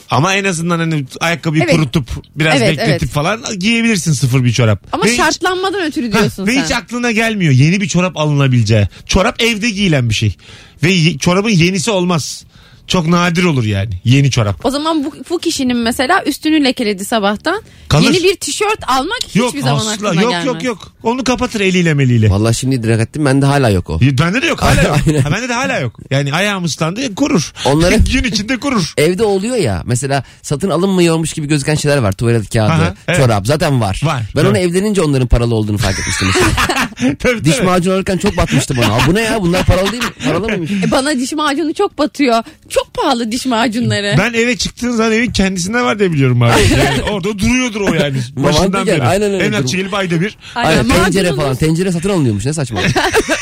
[0.09, 1.75] Ama en azından hani ayakkabıyı Evet.
[1.75, 3.11] kurutup biraz Evet, bekletip evet.
[3.11, 4.83] falan giyebilirsin sıfır bir çorap.
[4.91, 6.63] Ama Ve hiç- şartlanmadan ötürü Ha, diyorsun ve sen.
[6.63, 8.87] hiç aklına gelmiyor yeni bir çorap alınabileceği.
[9.05, 10.35] Çorap evde giyilen bir şey.
[10.83, 12.43] Ve çorabın yenisi olmaz.
[12.89, 14.65] Çok nadir olur yani yeni çorap.
[14.65, 17.61] O zaman bu, bu kişinin mesela üstünü lekeledi sabahtan.
[17.87, 18.03] Kalır.
[18.03, 20.45] Yeni bir tişört almak Yok hiçbir zaman asla aklına yok gelmez.
[20.45, 20.91] yok yok.
[21.03, 22.29] Onu kapatır eliyle meliyle.
[22.29, 23.99] Vallahi şimdi direkt ettim bende hala yok o.
[24.01, 24.97] Bende de yok hala yok.
[25.07, 25.21] Aynen.
[25.21, 25.99] Ha, bende de hala yok.
[26.11, 27.53] Yani ayağım ıslandı kurur.
[27.65, 28.93] Onları- Gün içinde kurur.
[28.97, 32.11] Evde oluyor ya mesela satın alınmıyormuş gibi gözüken şeyler var.
[32.11, 33.19] Tuvalet kağıdı, Aha, evet.
[33.19, 34.01] çorap zaten var.
[34.03, 34.49] Var, Ben doğru.
[34.49, 36.27] onu evlenince onların paralı olduğunu fark etmiştim.
[37.19, 37.65] tabii, Diş tabii.
[37.65, 39.07] macunu alırken çok batmıştım ona.
[39.07, 40.09] Bu ne ya bunlar paralı değil mi?
[40.25, 40.71] Paralı mıymış?
[40.71, 42.43] E bana diş macunu çok batıyor.
[42.69, 44.15] Çok pahalı diş macunları.
[44.17, 46.51] Ben eve çıktığın zaman evin kendisinde var diye biliyorum abi.
[46.85, 48.17] Yani orada duruyordur o yani.
[48.35, 49.03] Başından Mantıken, beri.
[49.03, 49.43] aynen öyle.
[49.45, 50.37] Emlakçı gelip ayda bir.
[50.55, 51.55] Aynen tencere macunun- falan.
[51.55, 52.79] Tencere satın alınıyormuş ne saçma.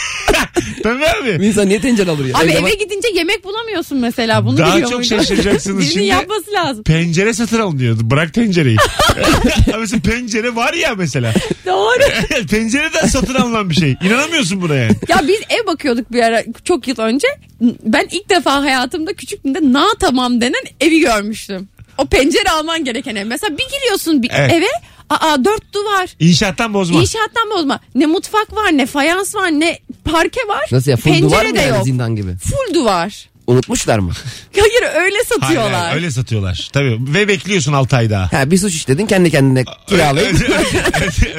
[0.87, 1.05] Tabii
[1.37, 1.45] abi.
[1.45, 2.37] İnsan niye tencere alır ya?
[2.37, 4.45] Abi eve gidince yemek bulamıyorsun mesela.
[4.45, 5.17] Bunu Daha biliyor çok muydun?
[5.17, 6.05] şaşıracaksınız Birinin şimdi.
[6.05, 6.83] yapması lazım.
[6.83, 7.99] Pencere satın alınıyordu.
[8.03, 8.77] Bırak tencereyi.
[9.71, 11.33] Ha mesela pencere var ya mesela.
[11.65, 11.99] Doğru.
[12.49, 13.95] Pencereden satın alınan bir şey.
[14.03, 14.91] İnanamıyorsun buna yani.
[15.07, 17.27] ya biz ev bakıyorduk bir ara çok yıl önce.
[17.83, 21.69] Ben ilk defa hayatımda küçüklüğümde na tamam denen evi görmüştüm.
[21.97, 23.25] O pencere alman gereken ev.
[23.25, 24.53] Mesela bir giriyorsun bir Evet.
[24.53, 24.65] eve.
[25.09, 26.09] Aa dört duvar.
[26.19, 26.99] İnşaattan bozma.
[27.01, 27.79] İnşaattan bozma.
[27.95, 30.65] Ne mutfak var ne fayans var ne parke var.
[30.71, 31.85] Nasıl ya full Pencere duvar mı de yani yok.
[31.85, 32.35] zindan gibi?
[32.37, 33.29] Full duvar.
[33.47, 34.11] Unutmuşlar mı?
[34.59, 35.73] Hayır öyle satıyorlar.
[35.73, 36.69] hayır, öyle satıyorlar.
[36.73, 36.97] Tabii.
[37.13, 38.33] Ve bekliyorsun 6 ay daha.
[38.33, 40.37] Ha bir suç işledin kendi kendine kiralayıp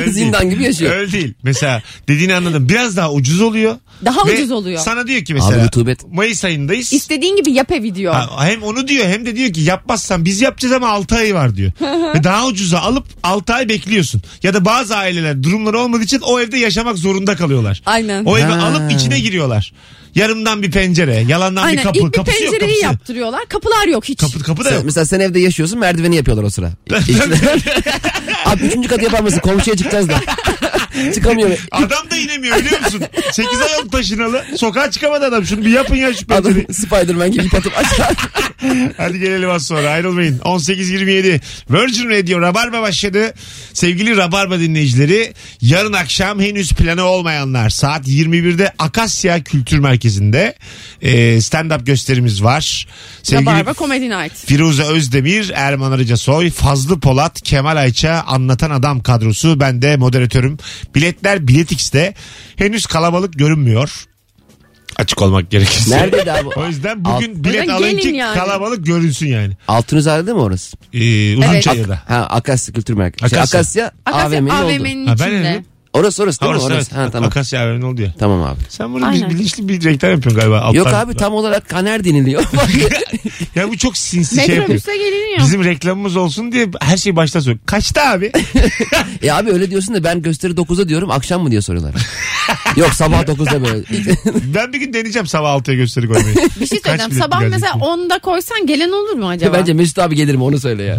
[0.09, 0.97] zindan gibi yaşıyor.
[0.97, 1.35] Öyle değil.
[1.43, 2.69] Mesela dediğini anladım.
[2.69, 3.77] Biraz daha ucuz oluyor.
[4.05, 4.81] Daha Ve ucuz oluyor.
[4.81, 6.13] Sana diyor ki Abi mesela rutubet.
[6.13, 6.93] Mayıs ayındayız.
[6.93, 8.15] İstediğin gibi yap evi diyor.
[8.15, 11.57] Ha, hem onu diyor hem de diyor ki yapmazsan biz yapacağız ama 6 ay var
[11.57, 11.73] diyor.
[12.15, 14.23] Ve daha ucuza alıp 6 ay bekliyorsun.
[14.43, 17.83] Ya da bazı aileler durumları olmadığı için o evde yaşamak zorunda kalıyorlar.
[17.87, 18.25] Aynen.
[18.25, 18.67] O evi Ha.
[18.67, 19.73] alıp içine giriyorlar.
[20.19, 21.99] Yarımdan bir pencere, yalandan Aynen bir kapı.
[21.99, 22.85] ilk bir Kapısı yok pencereyi kapısı.
[22.93, 23.47] yaptırıyorlar.
[23.49, 24.21] Kapılar yok hiç.
[24.21, 24.85] Kapı, kapı da Sen- yok.
[24.85, 26.73] mesela sen evde yaşıyorsun merdiveni yapıyorlar o sıra.
[28.47, 29.39] Abi üçüncü katı yapar mısın?
[29.41, 30.21] Komşuya çıkacağız da.
[31.15, 31.59] Çıkamıyor.
[31.71, 33.03] Adam da inemiyor biliyor musun?
[33.33, 34.45] 8 ay oldu taşınalı.
[34.57, 35.47] Sokağa çıkamadı adam.
[35.47, 36.65] Şunu bir yapın ya şu pencereyi.
[36.65, 38.09] Adam Spiderman gibi atıp aşağı.
[38.97, 40.39] Hadi gelelim az sonra ayrılmayın.
[40.39, 43.35] 18.27 Virgin Radio Rabarba başladı.
[43.73, 50.55] Sevgili Rabarba dinleyicileri yarın akşam henüz planı olmayanlar saat 21'de Akasya Kültür Merkezi'nde
[51.03, 52.87] e, stand-up gösterimiz var.
[53.23, 54.47] Sevgili Rabarba Comedy Night.
[54.47, 59.61] Firuze Özdemir, Erman Arıca Soy, Fazlı Polat, Kemal Ayça, Anlatan Adam kadrosu.
[59.61, 60.58] Ben de moderatörüm.
[60.95, 62.15] Biletler Biletix'te.
[62.57, 64.05] Henüz kalabalık görünmüyor.
[64.97, 65.97] Açık olmak gerekirse.
[65.97, 66.49] Neredeydi abi?
[66.57, 68.35] O yüzden bugün Alt- bilet alın gelin ki yani.
[68.39, 69.57] kalabalık görünsün yani.
[69.69, 70.77] Altınözade değil mi orası?
[70.93, 72.03] Ee, Uzunçayır'da.
[72.09, 73.31] Ha Akasya Kültür Merkezi.
[73.31, 73.61] Şey, Akasya.
[73.61, 74.55] Akasya, Akasya AVM'nin oldu.
[74.67, 75.65] AVM'nin Ha, ben içinde.
[75.93, 76.57] Orası orası değil mi?
[76.59, 76.91] orası, Orası.
[76.95, 77.07] evet.
[77.07, 77.29] Ha, tamam.
[77.29, 78.15] Akasya AVM'nin oldu ya.
[78.19, 78.59] Tamam abi.
[78.69, 79.31] Sen bunu Aynen.
[79.31, 80.61] bilinçli bir reklam yapıyorsun galiba.
[80.61, 80.79] Alttan.
[80.79, 82.45] Yok abi tam olarak kaner deniliyor.
[83.55, 84.61] Ya bu çok sinsi şey yapıyor.
[84.61, 85.39] Metrobüste geliniyor.
[85.39, 87.61] Bizim reklamımız olsun diye her şeyi baştan söylüyor.
[87.67, 88.33] Kaçta abi?
[89.23, 91.95] e abi öyle diyorsun da ben gösteri 9'da diyorum akşam mı diye soruyorlar.
[92.77, 93.85] Yok sabah 9'da böyle.
[94.55, 96.35] ben bir gün deneyeceğim sabah 6'ya gösteri koymayı.
[96.35, 97.11] Bir şey Kaç söyleyeceğim.
[97.11, 97.85] bilet Sabah mesela diye.
[97.85, 99.57] 10'da koysan gelen olur mu acaba?
[99.59, 100.99] Bence Mesut abi gelir mi onu söyle ya.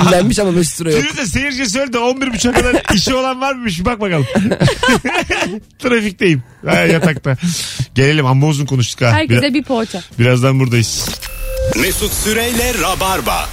[0.00, 1.02] Fullenmiş ama Mesut Süre yok.
[1.02, 4.26] Firuze seyirci söyle de 11.30'a kadar işi olan var mıymış bir bak bakalım.
[5.78, 6.42] Trafikteyim.
[6.66, 7.36] Ha, yatakta.
[7.94, 9.12] Gelelim amma uzun konuştuk ha.
[9.12, 10.02] Herkese Biraz- bir poğaça.
[10.18, 11.08] birazdan buradayız.
[11.80, 13.48] Mesut Süreyle Rabarba.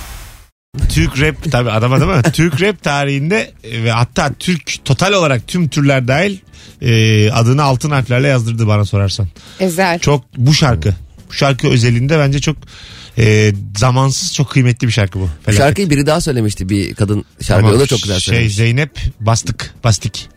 [0.89, 2.31] Türk rap tabi adama değil mi?
[2.33, 6.37] Türk rap tarihinde e, ve hatta Türk total olarak tüm türler dahil
[6.81, 9.27] e, adını altın harflerle yazdırdı bana sorarsan.
[9.59, 9.99] Ezel.
[9.99, 10.93] Çok bu şarkı.
[11.29, 12.57] Bu şarkı özelinde bence çok
[13.21, 15.29] e, zamansız çok kıymetli bir şarkı bu.
[15.45, 15.57] Felaket.
[15.65, 17.67] Şarkıyı biri daha söylemişti bir kadın şarkı.
[17.67, 18.55] Ama O da çok güzel Şey söylemiş.
[18.55, 19.73] Zeynep Bastık.
[19.83, 20.29] Bastik.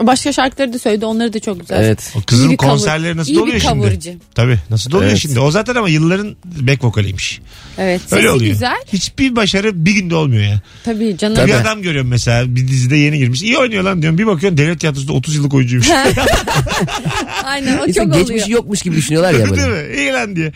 [0.00, 1.04] Başka şarkıları da söyledi.
[1.06, 1.84] Onları da çok güzel.
[1.84, 2.12] Evet.
[2.16, 4.18] O kızın İyi bir cover- konserleri nasıl iyi bir oluyor şimdi?
[4.34, 5.18] Tabii nasıl oluyor Evet.
[5.20, 5.40] şimdi?
[5.40, 7.40] O zaten ama yılların back vokaliymiş.
[7.78, 8.00] Evet.
[8.02, 8.52] Sesi Öyle oluyor.
[8.52, 8.76] güzel.
[8.92, 10.60] Hiçbir başarı bir günde olmuyor ya.
[10.84, 11.36] Tabii canım.
[11.36, 11.48] Tabii.
[11.48, 13.42] Bir adam görüyorum mesela bir dizide yeni girmiş.
[13.42, 14.18] İyi oynuyor lan diyorum.
[14.18, 15.88] Bir bakıyorsun devlet tiyatrosunda 30 yıllık oyuncuymuş.
[17.44, 18.48] Aynen o İşte çok geçmişi oluyor.
[18.48, 19.88] yokmuş gibi düşünüyorlar ya Değil böyle.
[19.88, 19.96] mi?
[19.96, 20.52] İyi lan diye.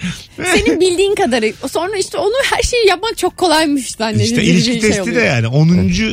[0.54, 1.52] Senin bildiğin kadarı.
[1.70, 4.24] Sonra işte onu her şeyi yapmak çok kolaymış zannedilir.
[4.24, 5.24] İşte gibi ilişki şey testi de oluyor.
[5.26, 5.68] yani 10.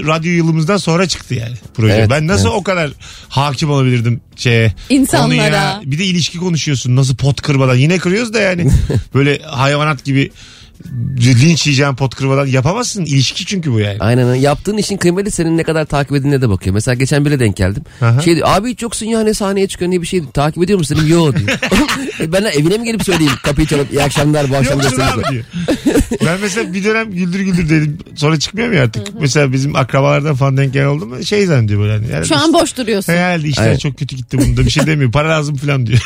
[0.08, 1.94] radyo yılımızdan sonra çıktı yani proje.
[1.94, 2.58] Evet, ben nasıl evet.
[2.58, 2.92] o kadar
[3.30, 5.28] hakim olabilirdim şeye İnsanlara.
[5.28, 5.82] konuya.
[5.86, 7.76] Bir de ilişki konuşuyorsun nasıl pot kırmadan.
[7.76, 8.72] Yine kırıyoruz da yani
[9.14, 10.32] böyle hayvanat gibi
[11.42, 13.06] linç yiyeceğin pot kırmadan yapamazsın.
[13.06, 13.98] İlişki çünkü bu yani.
[14.00, 14.40] Aynen öyle.
[14.42, 16.74] Yaptığın işin kıymeti senin ne kadar takip edildiğine de bakıyor.
[16.74, 17.84] Mesela geçen bile denk geldim.
[18.02, 18.22] Aha.
[18.22, 20.98] Şey diyor abi hiç yoksun ya hani sahneye çıkıyor diye bir şey takip ediyor musun
[20.98, 21.50] dedim yo diyor.
[22.20, 25.22] E ben de evine mi gelip söyleyeyim kapıyı çalıp iyi akşamlar bu akşam Yoksun abi
[25.22, 25.44] var." diyor.
[26.26, 27.98] ben mesela bir dönem güldür güldür dedim.
[28.16, 29.08] Sonra çıkmıyorum ya artık.
[29.22, 31.94] mesela bizim akrabalardan falan denk gelen oldu mu şey zannediyor böyle.
[31.94, 33.14] Hani, herhalde Şu an boş duruyorsun.
[33.14, 33.80] Herhalde işler Evet.
[33.80, 35.12] çok kötü gitti bunda bir şey demiyor.
[35.12, 36.00] Para lazım falan diyor.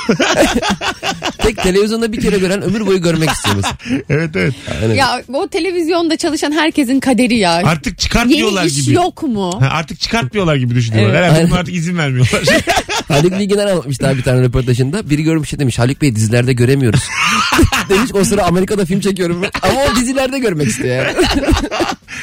[1.37, 3.77] Tek televizyonda bir kere gören ömür boyu görmek istiyor mesela.
[4.09, 4.53] evet evet.
[4.81, 4.95] Aynen.
[4.95, 7.51] Ya o televizyonda çalışan herkesin kaderi ya.
[7.51, 8.95] Artık çıkartmıyorlar Yeni iş gibi.
[8.95, 9.61] yok mu?
[9.61, 11.15] Ha, artık çıkartmıyorlar gibi düşünüyorlar.
[11.19, 11.31] Evet.
[11.31, 12.41] Herhalde buna artık izin vermiyorlar.
[13.07, 15.09] Haluk Bilginer anlatmıştı abi bir tane röportajında.
[15.09, 16.99] Biri görmüş şey demiş Haluk Bey dizilerde göremiyoruz.
[17.89, 19.41] Demiş o sıra Amerika'da film çekiyorum.
[19.61, 21.15] Ama o dizilerde görmek istiyor yani.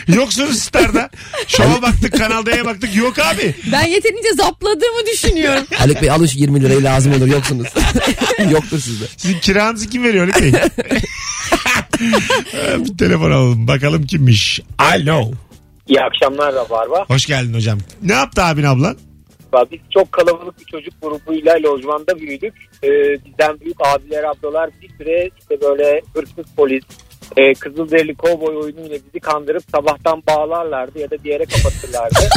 [0.16, 1.10] Yoksunuz Star'da.
[1.46, 2.96] Şova baktık Kanal D'ye baktık.
[2.96, 3.54] Yok abi.
[3.72, 5.64] Ben yeterince zapladığımı düşünüyorum.
[5.74, 7.68] Haluk Bey alın şu 20 lirayı lazım olur yoksunuz.
[8.50, 9.04] Yoktur sizde.
[9.16, 10.52] Sizin kiranızı kim veriyor Haluk Bey?
[12.84, 13.68] bir telefon alalım.
[13.68, 14.60] Bakalım kimmiş.
[14.78, 15.30] Alo.
[15.88, 17.04] İyi akşamlar da var var.
[17.08, 17.78] Hoş geldin hocam.
[18.02, 18.96] Ne yaptı abin ablan?
[19.72, 22.54] Biz çok kalabalık bir çocuk grubuyla lojmanda büyüdük.
[22.82, 22.88] Ee,
[23.24, 26.84] bizden büyük abiler ablalar bir süre işte böyle hırsız polis,
[27.36, 32.28] e, Kızılderili kovboy oyunuyla bizi kandırıp sabahtan bağlarlardı ya da bir yere kapatırlardı.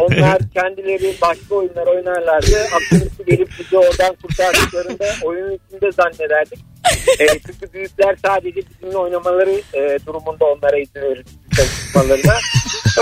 [0.00, 2.56] Onlar kendileri başka oyunlar oynarlardı.
[2.74, 6.58] Akşamüstü gelip bizi oradan kurtardıklarında oyunun içinde zannederdik.
[7.20, 11.24] E, çünkü büyükler sadece bizimle oynamaları e, durumunda onlara izin verir
[11.56, 12.34] çalışmalarına.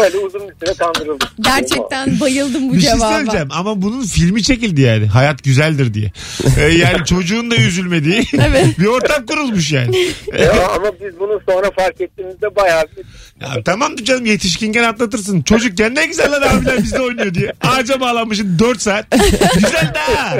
[0.05, 1.29] Öyle uzun bir süre kandırıldık.
[1.41, 3.13] Gerçekten bayıldım bu bir şey cevaba.
[3.13, 5.07] söyleyeceğim ama bunun filmi çekildi yani.
[5.07, 6.13] Hayat güzeldir diye.
[6.59, 8.79] Ee, yani çocuğun da üzülmediği Evet.
[8.79, 9.97] bir ortam kurulmuş yani.
[10.39, 13.05] Ya, ama biz bunu sonra fark ettiğimizde bayağı bir
[13.47, 15.43] Ya tamam canım yetişkinken atlatırsın.
[15.43, 17.53] Çocukken ne güzel lan abiler bizde oynuyor diye.
[17.63, 19.07] Ağaca bağlanmışsın 4 saat.
[19.55, 20.37] Güzel daha.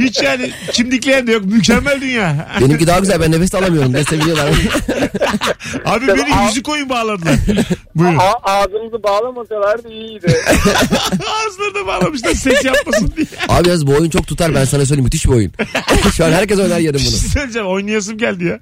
[0.00, 1.44] Hiç yani çimdikleyen de yok.
[1.44, 2.48] Mükemmel dünya.
[2.60, 4.48] Benimki daha güzel ben nefes de alamıyorum diye seviniyorlar.
[5.84, 7.34] Abi beni yüzük oyun bağladılar.
[7.94, 8.16] Buyurun.
[8.18, 10.26] A- ağzımızı bağlamasalardı iyiydi.
[11.28, 13.26] Ağızlarına bağlamışlar ses yapmasın diye.
[13.48, 15.52] Abi yalnız bu oyun çok tutar ben sana söyleyeyim müthiş bir oyun.
[16.16, 17.10] Şu an herkes oynar yerim Bir bunu.
[17.20, 18.58] şey söyleyeceğim oynayasım geldi ya.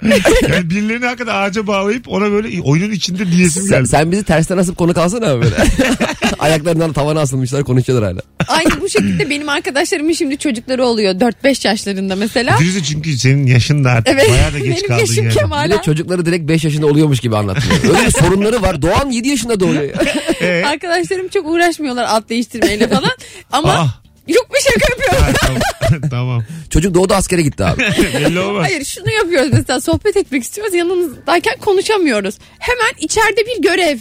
[0.52, 3.88] Yani birilerini hakikaten ağaca bağlayıp ona böyle oyunun içinde diyesim Sen, geldi.
[3.88, 5.56] sen bizi tersten asıp konu kalsana abi böyle.
[6.38, 8.20] Ayaklarından tavana asılmışlar konuşuyorlar hala.
[8.48, 11.20] Aynı bu şekilde benim arkadaşlarımın şimdi çocukları oluyor.
[11.22, 12.56] 4-5 yaşlarında mesela.
[12.56, 14.30] Firuze çünkü senin yaşın da artık Evet.
[14.30, 15.70] bayağı da geç benim kaldın yaşım yani.
[15.72, 17.74] Bir de çocukları direkt 5 yaşında oluyormuş gibi anlatıyor.
[17.96, 18.82] Öyle bir sorunları var.
[18.82, 19.82] Doğan 7 yaşında doğuyor.
[19.82, 19.94] ya.
[20.40, 20.64] Ee?
[20.66, 23.10] Arkadaşlarım çok uğraşmıyorlar alt değiştirmeyle falan.
[23.52, 24.00] Ama Ah.
[24.28, 25.34] yok bir şaka yapıyorum.
[25.40, 26.00] Ha, tamam.
[26.10, 26.44] tamam.
[26.70, 27.80] Çocuk doğdu askere gitti abi.
[28.14, 28.64] Belli olmaz.
[28.64, 32.34] Hayır şunu yapıyoruz mesela sohbet etmek istiyoruz yanınızdayken konuşamıyoruz.
[32.58, 33.98] Hemen içeride bir görev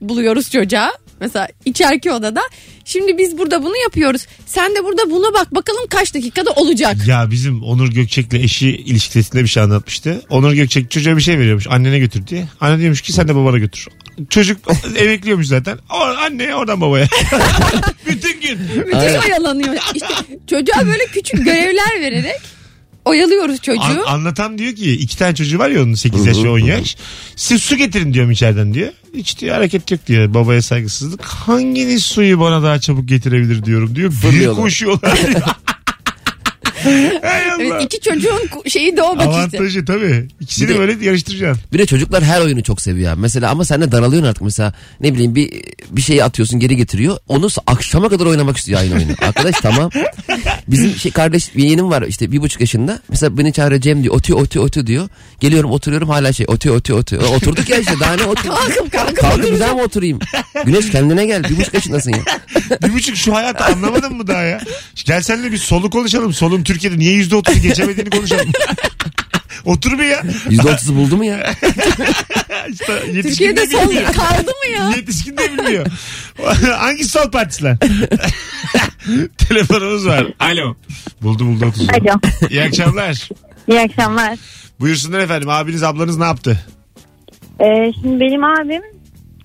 [0.00, 0.92] buluyoruz çocuğa.
[1.20, 2.40] Mesela içeriki odada.
[2.84, 4.26] Şimdi biz burada bunu yapıyoruz.
[4.46, 6.96] Sen de burada buna bak bakalım kaç dakikada olacak.
[7.06, 10.22] Ya bizim Onur Gökçek'le eşi ilişkisinde bir şey anlatmıştı.
[10.30, 11.66] Onur Gökçek çocuğa bir şey veriyormuş.
[11.66, 12.48] Annene götür diye.
[12.60, 13.86] Anne diyormuş ki sen de babana götür.
[14.30, 14.58] Çocuk
[14.96, 15.78] emekliyormuş zaten.
[15.90, 17.06] O, anneye oradan babaya.
[18.06, 18.58] Bütün gün.
[18.86, 19.74] Müthiş oyalanıyor.
[19.94, 20.14] İşte
[20.50, 22.40] çocuğa böyle küçük görevler vererek
[23.08, 23.80] oyalıyoruz çocuğu.
[23.82, 26.96] An- anlatan diyor ki iki tane çocuğu var ya onun 8 yaş ve 10 yaş.
[27.36, 28.88] Siz su getirin diyorum içeriden diyor.
[29.14, 30.34] Hiç diyor hareket yok diyor.
[30.34, 31.24] Babaya saygısızlık.
[31.24, 34.10] Hanginiz suyu bana daha çabuk getirebilir diyorum diyor.
[34.10, 34.62] Büyük Fırlıyorlar.
[34.62, 35.18] koşuyorlar.
[37.22, 37.62] Hay Allah.
[37.62, 39.30] Evet, iki çocuğun şeyi de o bak işte.
[39.38, 40.28] Avantajı tabii.
[40.40, 41.62] İkisini Bir de- böyle yarıştıracaksın.
[41.72, 43.20] Bir de çocuklar her oyunu çok seviyor abi.
[43.20, 44.42] Mesela ama sen de daralıyorsun artık.
[44.42, 45.50] Mesela ne bileyim bir
[45.90, 47.16] bir şeyi atıyorsun geri getiriyor.
[47.28, 49.12] Onu akşama kadar oynamak istiyor aynı oyunu.
[49.20, 49.90] Arkadaş tamam.
[50.68, 53.00] Bizim şey kardeş bir yeğenim var işte bir buçuk yaşında.
[53.08, 54.14] Mesela beni çağırıyor Cem diyor.
[54.14, 55.08] Otu otu otu diyor.
[55.40, 57.16] Geliyorum oturuyorum hala şey otu otu otu.
[57.16, 58.48] E, Oturduk ya işte daha ne otur.
[58.48, 60.18] Kalkıp kalkıp Kalkıp bir daha mı oturayım?
[60.66, 61.44] Güneş kendine gel.
[61.44, 62.18] Bir buçuk yaşındasın ya.
[62.82, 64.60] Bir buçuk şu hayatı anlamadın mı daha ya?
[65.04, 66.32] Gel seninle bir solu konuşalım.
[66.32, 68.52] Solun Türkiye'de niye yüzde otuzu geçemediğini konuşalım.
[69.64, 70.22] Otur bir ya.
[70.50, 71.46] Yüzde otuzu buldu mu ya?
[72.68, 74.12] İşte yetişkin Türkiye'de de son bilmiyor.
[74.12, 74.90] kaldı mı ya?
[74.96, 75.86] Yetişkin de bilmiyor.
[76.78, 77.76] Hangi sol partisiler?
[79.48, 80.26] Telefonumuz var.
[80.38, 80.74] Alo.
[81.22, 81.90] Buldu buldu otuzu.
[81.92, 82.20] Alo.
[82.50, 83.28] İyi akşamlar.
[83.68, 84.38] İyi akşamlar.
[84.80, 85.48] Buyursunlar efendim.
[85.48, 86.58] Abiniz ablanız ne yaptı?
[87.60, 88.82] Ee, şimdi benim abim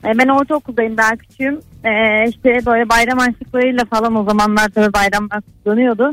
[0.05, 1.59] e, ben ortaokuldayım daha küçüğüm.
[1.85, 6.11] Ee, işte böyle bayram harçlıklarıyla falan o zamanlar tabii bayramlar kutlanıyordu.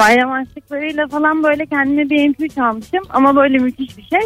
[0.00, 4.20] Bayram harçlıklarıyla falan böyle kendime bir MP3 almışım ama böyle müthiş bir şey.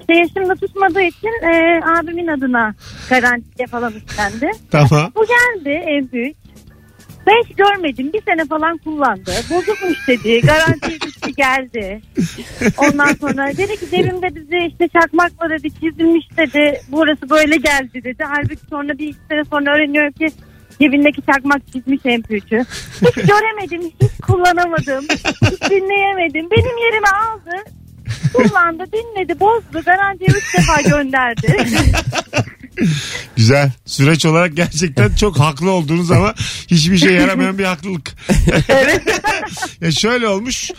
[0.00, 2.74] İşte yaşım da tutmadığı için e, abimin adına
[3.10, 4.50] garantiye falan istendi.
[4.70, 5.12] Tamam.
[5.16, 6.34] Bu geldi MP3.
[7.26, 8.10] Ben hiç görmedim.
[8.12, 9.30] Bir sene falan kullandı.
[9.50, 10.40] Bozukmuş dedi.
[10.40, 12.00] Garantiye düştü geldi.
[12.78, 16.80] Ondan sonra dedi ki cebimde bize işte çakmakla dedi çizilmiş dedi.
[16.88, 18.24] Burası böyle geldi dedi.
[18.28, 20.28] Halbuki sonra bir iki sene sonra öğreniyorum ki
[20.80, 22.64] cebindeki çakmak çizmiş MP3'ü.
[23.00, 23.92] Hiç göremedim.
[24.02, 25.04] Hiç kullanamadım.
[25.42, 26.50] Hiç dinleyemedim.
[26.50, 27.70] Benim yerime aldı.
[28.34, 29.82] Kullandı, dinledi, bozdu.
[29.84, 31.56] Garantiye üç defa gönderdi.
[33.36, 33.72] Güzel.
[33.86, 36.34] Süreç olarak gerçekten çok haklı olduğunuz ama
[36.68, 38.10] hiçbir şey yaramayan bir haklılık.
[39.80, 40.70] ya şöyle olmuş.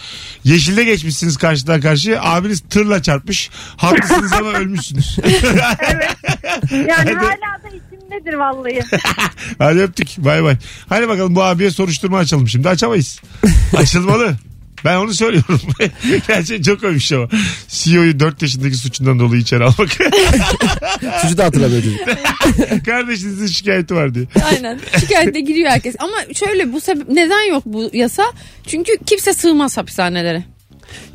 [0.43, 2.23] Yeşilde geçmişsiniz karşıdan karşıya.
[2.23, 3.49] Abiniz tırla çarpmış.
[3.77, 5.17] Haklısınız ama ölmüşsünüz.
[6.71, 7.13] Yani Hadi.
[7.13, 7.69] hala da
[8.09, 8.79] içimdedir vallahi.
[9.57, 10.07] Hadi öptük.
[10.17, 10.55] Bay bay.
[10.89, 12.69] Hadi bakalım bu abiye soruşturma açalım şimdi.
[12.69, 13.21] Açamayız.
[13.77, 14.35] Açılmalı.
[14.85, 15.59] Ben onu söylüyorum.
[16.27, 17.27] Gerçekten çok övmüş ama.
[17.67, 19.89] CEO'yu 4 yaşındaki suçundan dolayı içeri almak.
[21.21, 21.99] Suçu da hatırlamıyor çocuk.
[22.85, 24.25] Kardeşinizin şikayeti var diye.
[24.45, 24.79] Aynen.
[24.99, 25.95] Şikayete giriyor herkes.
[25.99, 28.23] Ama şöyle bu sebep neden yok bu yasa?
[28.67, 30.43] Çünkü kimse sığmaz hapishanelere.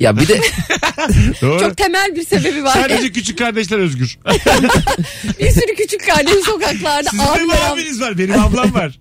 [0.01, 0.41] Ya bir de
[1.43, 1.61] Doğru.
[1.61, 2.73] Çok temel bir sebebi var.
[2.75, 4.19] Sadece küçük kardeşler özgür.
[5.41, 7.73] bir sürü küçük kardeş sokaklarda Sizin de mi ağlayan.
[7.73, 8.19] abiniz var?
[8.19, 8.99] Benim ablam var.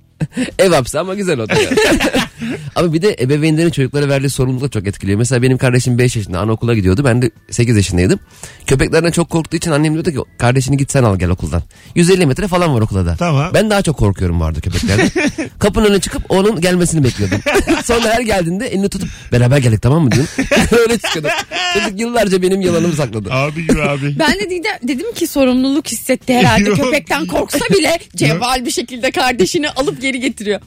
[0.60, 1.70] Ev hapsi ama güzel o da ya.
[2.76, 5.18] Ama bir de ebeveynlerin çocuklara verdiği sorumluluk da çok etkiliyor.
[5.18, 7.02] Mesela benim kardeşim 5 yaşında anaokula gidiyordu.
[7.06, 8.20] Ben de 8 yaşındaydım.
[8.68, 11.64] Köpeklerden çok korktuğu için annem diyordu ki kardeşini git sen al gel okuldan.
[11.96, 13.16] 150 metre falan var okulda da.
[13.16, 13.52] Tamam.
[13.54, 15.10] Ben daha çok korkuyorum vardı köpeklerden.
[15.60, 17.40] Kapının önüne çıkıp onun gelmesini bekliyordum.
[17.84, 20.30] Sonra her geldiğinde elini tutup beraber geldik tamam mı diyorum.
[20.72, 21.32] Öyle çıkıyordum.
[21.74, 23.34] Çocuk yıllarca benim yalanımı sakladı.
[23.34, 24.20] Abi gibi abi.
[24.20, 26.74] Ben de dedim, dedim ki sorumluluk hissetti herhalde.
[26.74, 30.62] Köpekten korksa bile cevval bir şekilde kardeşini alıp geri getiriyor.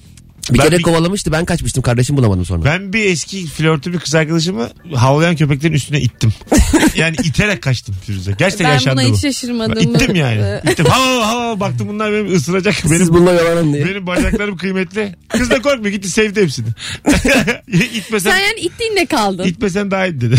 [0.52, 2.64] Bir Ben kere bir- kovalamıştı ben kaçmıştım kardeşim bulamadım sonra.
[2.64, 6.32] Ben bir eski flörtü bir kız arkadaşımı havlayan köpeklerin üstüne ittim.
[6.96, 8.32] yani iterek kaçtım Firuze.
[8.38, 9.16] Gerçekten Ben yaşandı buna bu.
[9.16, 9.94] hiç şaşırmadım.
[9.94, 10.60] İttim yani.
[10.72, 10.86] İttim.
[10.86, 12.74] Hava hava baktım bunlar benim ısıracak.
[12.74, 13.86] Siz Benim, bununla yalanın diye.
[13.86, 15.16] benim bacaklarım kıymetli.
[15.28, 16.66] Kız da korkmuyor gitti sevdi hepsini.
[17.94, 19.44] İtmesen, Sen yani ittiğinde kaldın.
[19.44, 20.34] itmesen daha iyi dedi.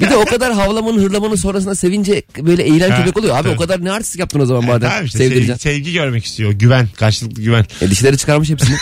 [0.00, 3.36] Bir de o kadar havlamanın hırlamanın sonrasında sevince böyle eğilen Ha, köpek oluyor.
[3.36, 3.54] Abi tabii.
[3.54, 4.88] o kadar ne artistik yaptın o zaman madem.
[4.90, 5.54] tamam işte Sevdireceksin.
[5.56, 6.52] sevgi, sevgi görmek istiyor.
[6.52, 6.88] Güven.
[6.96, 7.66] Karşılıklı güven.
[7.80, 8.76] E, dişleri çıkarmış hepsini.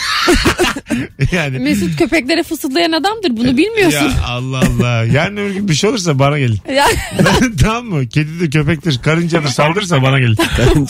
[1.33, 1.59] Yani.
[1.59, 4.05] Mesut köpeklere fısıldayan adamdır bunu bilmiyorsun.
[4.07, 5.05] Ya Allah Allah.
[5.05, 6.59] Yarın öbür gün bir şey olursa bana gelin.
[6.73, 6.87] Ya.
[7.61, 8.09] tamam mı?
[8.09, 8.99] Kedi de köpektir.
[9.03, 10.37] Karıncadır saldırırsa bana gelin.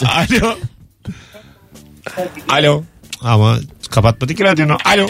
[0.07, 0.57] Alo.
[2.49, 2.83] Alo.
[3.21, 3.57] Ama
[3.91, 4.77] kapatmadık ki radyonu.
[4.85, 5.07] Alo.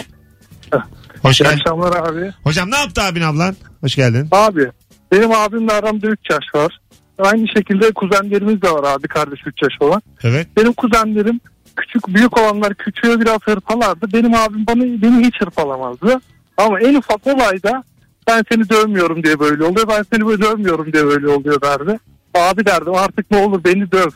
[1.21, 1.57] Hoş İyi geldin.
[1.59, 2.31] akşamlar abi.
[2.43, 3.55] Hocam ne yaptı abin ablan?
[3.81, 4.27] Hoş geldin.
[4.31, 4.67] Abi
[5.11, 6.79] benim abimle aramda 3 yaş var.
[7.19, 10.01] Aynı şekilde kuzenlerimiz de var abi kardeş 3 yaş olan.
[10.23, 10.47] Evet.
[10.57, 11.39] Benim kuzenlerim
[11.75, 14.13] küçük büyük olanlar küçüğe biraz hırpalardı.
[14.13, 16.21] Benim abim bana beni hiç hırpalamazdı.
[16.57, 17.83] Ama en ufak olayda
[18.27, 19.87] ben seni dövmüyorum diye böyle oluyor.
[19.87, 21.99] Ben seni böyle dövmüyorum diye böyle oluyor derdi.
[22.35, 24.09] Abi derdim artık ne olur beni döv.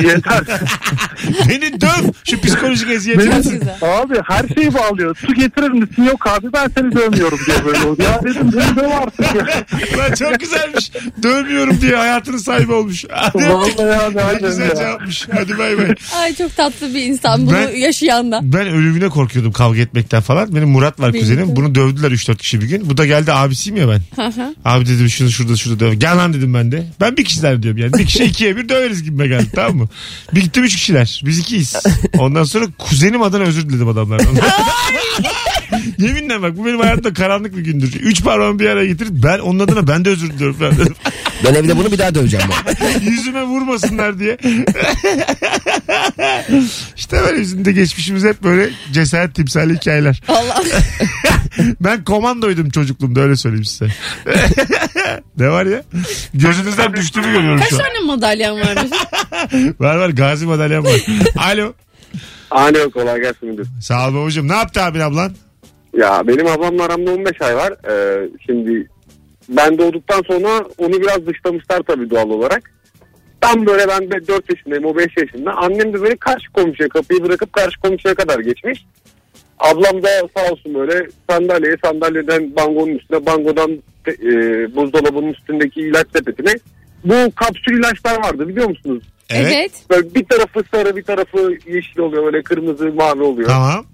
[0.02, 0.40] Yeter.
[1.48, 2.12] Beni döv.
[2.30, 3.20] Şu psikolojik eziyeti.
[3.30, 3.60] Benim, güzel.
[3.82, 5.16] abi her şeyi bağlıyor.
[5.26, 6.04] Su getirir misin?
[6.04, 8.08] Yok abi ben seni dövmüyorum diye böyle oluyor.
[8.10, 9.46] Ya dedim beni döv artık ya.
[9.98, 10.92] Lan çok güzelmiş.
[11.22, 13.04] Dövmüyorum diye hayatının sahibi olmuş.
[13.10, 13.48] Hadi.
[13.48, 14.74] Vallahi abi Ne güzel ya.
[14.76, 15.28] cevapmış.
[15.32, 15.94] Hadi bay bay.
[16.16, 18.40] Ay çok tatlı bir insan bunu Ben- yaşayan da.
[18.42, 20.54] Ben ölümüne korkuyordum kavga etmekten falan.
[20.54, 21.56] Benim Murat var kuzenim.
[21.56, 22.90] Bunu dövdüler 3-4 kişi bir gün.
[22.90, 24.00] Bu da geldi abisiyim ya ben.
[24.64, 25.92] Abi dedim şunu şurada şurada döv.
[25.92, 26.86] Gel lan dedim ben de.
[27.00, 27.92] Ben bir kişiler diyorum yani.
[27.92, 29.88] Bir kişi ikiye bir döveriz gibime geldi tamam mı?
[30.34, 31.22] Bir gittim üç kişiler.
[31.26, 31.76] Biz ikiyiz.
[32.18, 34.26] Ondan sonra kuzenim adına özür diledim adamlardan.
[35.98, 37.92] Yeminle bak bu benim hayatımda karanlık bir gündür.
[38.00, 40.94] Üç parmağımı bir araya getirip ben onun adına ben de özür diliyorum falan dedim.
[41.44, 42.46] Ben evde bunu bir daha döveceğim.
[42.66, 43.00] ben.
[43.10, 44.36] Yüzüme vurmasınlar diye.
[46.96, 50.20] işte böyle bizim de geçmişimiz hep böyle cesaret timsali hikayeler.
[50.28, 50.62] Allah.
[51.80, 53.86] Ben komandoydum çocukluğumda öyle söyleyeyim size.
[55.38, 55.82] ne var ya?
[56.34, 57.80] Gözünüzden düştüğümü görüyorum Kaç şu an.
[57.82, 59.80] tane madalyan var Mesut?
[59.80, 61.00] Var var gazi madalyam var.
[61.36, 61.72] Alo.
[62.50, 63.66] Alo kolay gelsin müdür.
[63.80, 64.48] Sağ ol babacığım.
[64.48, 65.32] Ne yaptı abin ablan?
[65.96, 67.72] Ya benim ablamla aramda 15 ay var.
[67.90, 68.88] Ee, şimdi
[69.48, 72.70] ben doğduktan sonra onu biraz dışlamışlar tabii doğal olarak.
[73.40, 75.52] Tam böyle ben de 4 yaşındayım o 5 yaşında.
[75.52, 78.86] Annem de böyle karşı komşuya kapıyı bırakıp karşı komşuya kadar geçmiş.
[79.58, 83.70] Ablam da sağ olsun böyle sandalyeye sandalyeden bangonun üstüne bangodan
[84.08, 84.32] e,
[84.76, 86.54] buzdolabının üstündeki ilaç sepetine
[87.04, 89.04] bu kapsül ilaçlar vardı biliyor musunuz?
[89.30, 89.72] Evet.
[89.90, 93.48] Böyle bir tarafı sarı bir tarafı yeşil oluyor böyle kırmızı mavi oluyor.
[93.48, 93.86] Tamam.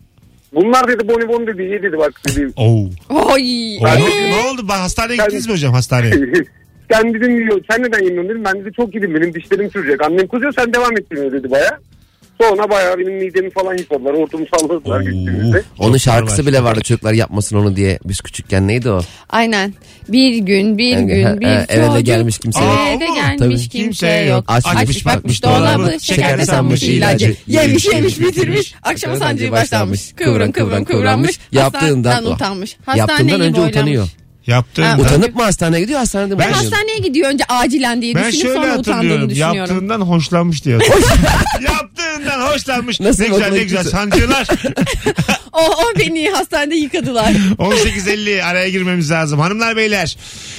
[0.54, 2.52] Bunlar dedi bonibon dedi ye dedi bak dedi.
[2.56, 2.84] Oo.
[3.10, 3.76] Oy.
[3.78, 4.08] Oo.
[4.30, 4.68] Ne oldu?
[4.68, 6.12] Bak hastaneye gittiniz mi hocam hastaneye?
[6.92, 7.60] sen dedim yiyor.
[7.70, 8.44] Sen neden yemiyorsun dedim.
[8.44, 10.02] Ben dedi çok yedim benim dişlerim çürüyecek.
[10.02, 11.78] Annem kızıyor sen devam ettirmiyor dedi baya.
[12.40, 14.12] Sonra bayağı benim midemi falan yıkadılar.
[14.12, 15.62] Ortamı salladılar gittiğimizde.
[15.78, 17.98] Onun şarkısı bile vardı çocuklar yapmasın onu diye.
[18.04, 19.00] Biz küçükken neydi o?
[19.30, 19.74] Aynen.
[20.08, 22.06] Bir gün bir Yani, gün bir ha, eve de çocuk.
[22.06, 22.78] gelmiş kimse yok.
[22.88, 23.68] Eve de Aa, gelmiş tabii.
[23.68, 24.44] kimse yok.
[24.48, 26.00] Açmış, Açmış bakmış dolabı.
[26.00, 27.34] Şekerde sanmış ilacı.
[27.46, 28.74] Yemiş yemiş bitirmiş.
[28.82, 30.12] Akşama sancıyı başlanmış.
[30.16, 31.38] Kıvrım kıvrım kıvranmış.
[31.52, 32.76] Yaptığından Hastaneden utanmış.
[32.86, 33.76] Yaptığından Hastaneye önce boylanmış.
[33.76, 34.08] utanıyor.
[34.46, 34.88] Yaptığında.
[34.92, 36.38] Ha, Utanıp mı hastaneye gidiyor hastanede mi?
[36.40, 36.72] Ben- utanıyor?
[36.72, 39.30] Hastaneye gidiyor önce acilen diye Ben düşünüp şöyle sonra utandığını hatırlıyorum.
[39.30, 39.56] düşünüyorum.
[39.58, 40.78] Yaptığından hoşlanmış diye.
[42.18, 43.00] Yaptığından hoşlanmış.
[43.08, 44.46] Nasıl ne güzel ne güzel sancılar.
[45.52, 47.30] O, o beni hastanede yıkadılar.
[47.58, 49.40] 18.50 araya girmemiz lazım.
[49.40, 50.16] Hanımlar beyler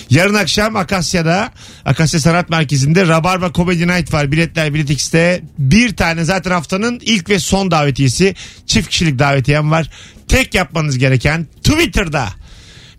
[0.10, 1.52] yarın akşam Akasya'da
[1.86, 4.32] Akasya Sanat Merkezi'nde Rabarba Comedy Night var.
[4.32, 5.42] Biletler Bilet X'te.
[5.58, 8.36] Bir tane zaten haftanın ilk ve son davetiyesi.
[8.66, 9.90] Çift kişilik davetiyem var.
[10.28, 12.30] Tek yapmanız gereken Twitter'da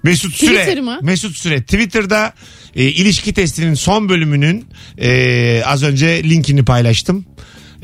[0.02, 0.56] Mesut Süre.
[0.56, 0.98] Twitter mı?
[1.02, 1.62] Mesut Süre.
[1.62, 2.32] Twitter'da
[2.76, 4.66] e, ilişki testinin son bölümünün
[4.98, 7.26] e, az önce linkini paylaştım.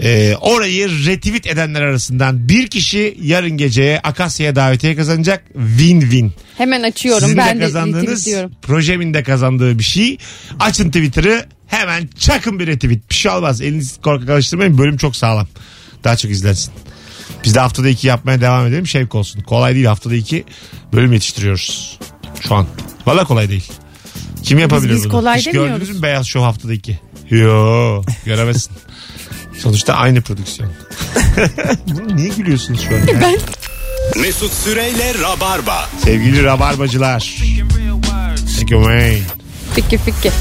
[0.02, 5.44] E, orayı retweet edenler arasından bir kişi yarın geceye Akasya'ya davetiye kazanacak.
[5.78, 6.30] Win-win.
[6.58, 7.20] Hemen açıyorum.
[7.22, 8.52] Sizin ben de de kazandığınız retweetliyorum.
[8.62, 10.18] projemin de kazandığı bir şey.
[10.60, 13.10] Açın Twitter'ı hemen çakın bir retweet.
[13.10, 13.60] Bir şey olmaz.
[13.60, 14.78] Elinizi korkak alıştırmayın.
[14.78, 15.48] Bölüm çok sağlam.
[16.04, 16.72] Daha çok izlensin.
[17.44, 18.86] Biz de haftada iki yapmaya devam edelim.
[18.86, 19.40] Şevk olsun.
[19.40, 20.44] Kolay değil haftada iki
[20.92, 21.98] bölüm yetiştiriyoruz.
[22.48, 22.66] Şu an.
[23.06, 23.72] Valla kolay değil.
[24.42, 25.12] Kim yapabilir biz bunu?
[25.12, 25.70] kolay Hiç demiyoruz.
[25.70, 26.98] gördünüz mü Beyaz Show haftadaki?
[27.30, 28.72] Yo göremezsin.
[29.58, 30.72] Sonuçta aynı prodüksiyon.
[31.88, 32.98] Bunu niye gülüyorsunuz şu an?
[32.98, 33.20] ya?
[33.20, 33.38] Ben
[34.20, 35.88] Mesut Süreyle Rabarba.
[36.04, 37.36] Sevgili Rabarbacılar.
[38.74, 39.22] Away.
[39.74, 40.32] fikir fikir.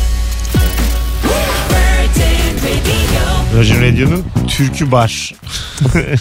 [3.56, 5.34] Virgin Radio'nun Türkü Bar.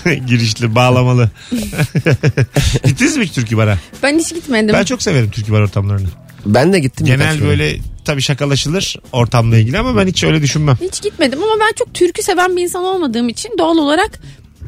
[0.27, 1.31] Girişli, bağlamalı.
[2.85, 3.79] Gittiniz mi hiç Türkü Bar'a?
[4.03, 4.75] Ben hiç gitmedim.
[4.75, 6.09] Ben çok severim Türkü Bar ortamlarını.
[6.47, 7.07] Ben de gittim.
[7.07, 7.49] birkaç Genel kere.
[7.49, 10.77] böyle tabii şakalaşılır ortamla ilgili ama ben hiç öyle düşünmem.
[10.81, 14.21] Hiç gitmedim ama ben çok türkü seven bir insan olmadığım için doğal olarak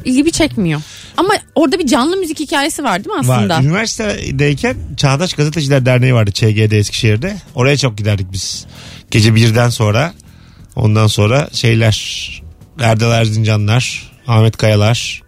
[0.04, 0.80] ilgimi çekmiyor.
[1.16, 3.56] Ama orada bir canlı müzik hikayesi var değil mi aslında?
[3.56, 3.62] Var.
[3.62, 7.36] Üniversitedeyken Çağdaş Gazeteciler Derneği vardı ÇGD Eskişehir'de.
[7.54, 8.66] Oraya çok giderdik biz.
[9.10, 10.14] Gece birden sonra
[10.76, 11.96] ondan sonra şeyler
[12.80, 15.22] Erdal Erzincanlar, Ahmet Kayalar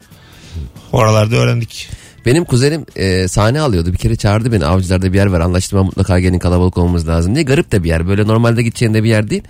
[0.93, 1.89] oralarda öğrendik.
[2.27, 3.93] Benim kuzenim e, sahne alıyordu.
[3.93, 5.41] Bir kere çağırdı beni avcılarda bir yer var.
[5.41, 7.45] Anlaştım mutlaka gelin kalabalık olmamız lazım diye.
[7.45, 8.09] Garip de bir yer.
[8.09, 9.43] Böyle normalde gideceğin de bir yer değil.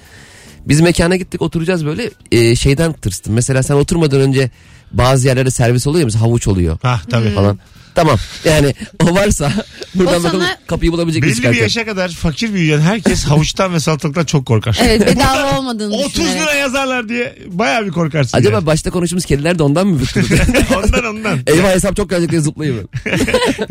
[0.68, 3.34] Biz mekana gittik oturacağız böyle e, şeyden tırstım.
[3.34, 4.50] Mesela sen oturmadan önce
[4.92, 7.30] bazı yerlerde servis oluyor ya mesela havuç oluyor Ha tabii.
[7.30, 7.58] falan.
[7.98, 9.52] Tamam yani o varsa
[9.94, 11.62] buradan O bakalım sana- kapıyı bulabilecek miyiz Belli bir çıkarken?
[11.62, 14.78] yaşa kadar fakir büyüyen herkes havuçtan ve salatalıktan çok korkar.
[14.82, 16.42] Evet bedava olmadığını 30 düşünerek.
[16.42, 18.38] lira yazarlar diye bayağı bir korkarsın.
[18.38, 18.66] Acaba yani.
[18.66, 20.34] başta konuştuğumuz kediler de ondan mı bıktırdı?
[20.84, 21.38] ondan ondan.
[21.46, 22.88] Eyvah hesap çok gelecek diye zıplayayım.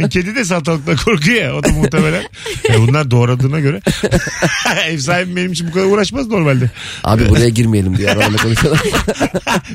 [0.10, 1.56] Kedi de salatalıktan korkuyor ya.
[1.56, 2.24] O da muhtemelen.
[2.70, 3.82] E bunlar doğradığına göre.
[4.88, 6.70] Ev sahibim benim için bu kadar uğraşmaz normalde.
[7.04, 8.78] Abi buraya girmeyelim diye aralarında konuşalım.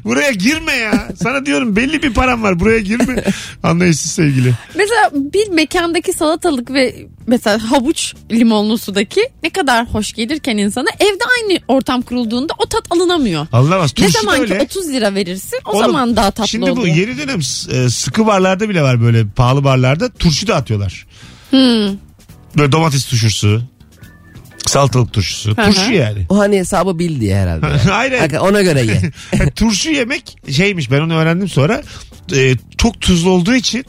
[0.05, 1.09] Buraya girme ya.
[1.23, 2.61] Sana diyorum belli bir param var.
[2.61, 3.25] Buraya girme.
[3.63, 4.42] Anlayışsız sevgili.
[4.75, 11.25] Mesela bir mekandaki salatalık ve mesela havuç limonlu sudaki ne kadar hoş gelirken insana evde
[11.41, 13.47] aynı ortam kurulduğunda o tat alınamıyor.
[13.53, 13.91] Anlamaz.
[13.99, 14.63] ne Turşu da zaman ki öyle.
[14.63, 16.97] 30 lira verirsin o Oğlum, zaman daha tatlı Şimdi bu oluyor.
[16.97, 17.41] yeni dönem
[17.71, 20.11] e, sıkı barlarda bile var böyle pahalı barlarda.
[20.13, 21.07] Turşu da atıyorlar.
[21.51, 21.97] Hmm.
[22.57, 23.63] Böyle domates turşusu.
[24.67, 25.51] Salatalık turşusu.
[25.51, 25.55] hı.
[25.67, 26.27] Turşu yani.
[26.29, 27.67] O hani hesabı bil diye herhalde.
[27.93, 28.19] Aynen.
[28.19, 29.03] Hakikaten Ona göre ye.
[29.39, 31.83] Yani turşu yemek şeymiş ben onu öğrendim sonra.
[32.35, 33.85] E, çok tuzlu olduğu için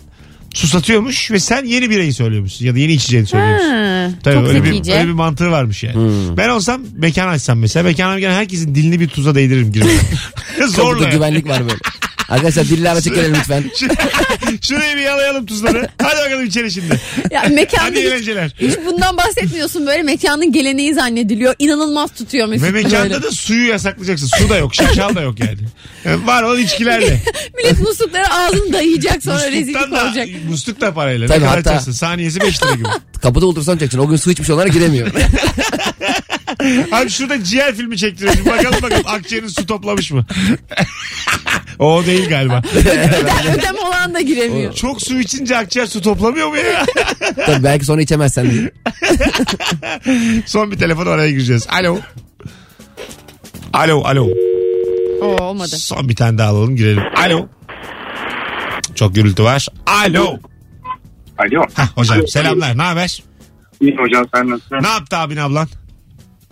[0.53, 3.69] susatıyormuş ve sen yeni birayı söylüyormuşsun ya da yeni içeceğini söylüyorsun.
[3.69, 5.95] Ha, Tabii çok öyle bir, öyle bir mantığı varmış yani.
[5.95, 6.37] Hmm.
[6.37, 9.99] Ben olsam mekan açsam mesela mekana gelen herkesin dilini bir tuza değdiririm girmeden.
[10.67, 11.03] Zorla.
[11.03, 11.77] da güvenlik var böyle.
[12.33, 13.63] Arkadaşlar diller açık gelelim lütfen.
[14.61, 15.89] Şurayı bir yalayalım tuzları.
[16.01, 16.99] Hadi bakalım içeri şimdi.
[17.31, 18.55] Ya mekanda Hadi hiç, eğlenceler.
[18.59, 21.55] hiç bundan bahsetmiyorsun böyle mekanın geleneği zannediliyor.
[21.59, 23.23] İnanılmaz tutuyor Mesut Ve mekanda böyle.
[23.23, 24.27] da suyu yasaklayacaksın.
[24.37, 25.57] Su da yok, şaşal da yok yani.
[26.05, 27.21] yani var olan içkilerle.
[27.57, 30.27] Millet muslukları ağzını dayayacak sonra rezillik da, olacak.
[30.49, 31.27] musluk da parayla.
[31.27, 31.91] Tabii, ne kadar hatta- açarsın?
[31.91, 32.87] Saniyesi 5 lira gibi.
[33.21, 33.99] Kapıda ultrason çekeceksin.
[33.99, 35.07] O gün su içmiş olanlara giremiyor.
[36.91, 38.45] Abi şurada ciğer filmi çektiriyoruz.
[38.45, 40.25] Bakalım bakalım akciğerin su toplamış mı?
[41.79, 42.61] o değil galiba.
[42.75, 44.73] Ödem, ödem olan da giremiyor.
[44.73, 46.85] Çok su içince akciğer su toplamıyor mu ya?
[47.45, 48.71] Tabii belki sonra içemezsen diye.
[50.45, 51.67] Son bir telefon oraya gireceğiz.
[51.69, 51.97] Alo.
[53.73, 54.29] Alo, alo.
[55.21, 55.69] Oo, olmadı.
[55.77, 57.03] Son bir tane daha alalım girelim.
[57.15, 57.47] Alo.
[58.95, 59.67] Çok gürültü var.
[59.85, 60.39] Alo.
[61.37, 61.65] Alo.
[61.73, 62.77] Hah, hocam selamlar.
[62.77, 63.23] Ne haber?
[63.81, 64.83] İyi hocam sen nasılsın?
[64.83, 65.67] Ne yaptı abin ablan?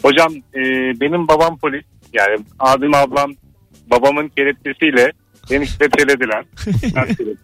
[0.03, 0.59] Hocam e,
[0.99, 1.83] benim babam polis.
[2.13, 3.33] Yani abim ablam
[3.91, 5.11] babamın kelepçesiyle
[5.51, 6.45] beni kelepçelediler.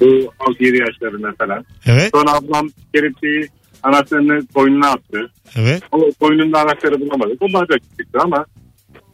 [0.00, 1.64] Bu 6-7 yaşlarında falan.
[1.86, 2.10] Evet.
[2.14, 3.48] Sonra ablam kelepçeyi
[3.82, 5.30] anahtarını koynuna attı.
[5.56, 5.82] Evet.
[5.92, 7.42] O koynunda anahtarı bulamadık.
[7.42, 8.46] O bardak çıktı ama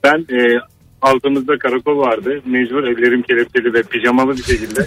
[0.04, 0.58] ben e,
[1.02, 2.30] altımızda karakol vardı.
[2.46, 4.86] Mecbur ellerim kelepçeli ve pijamalı bir şekilde.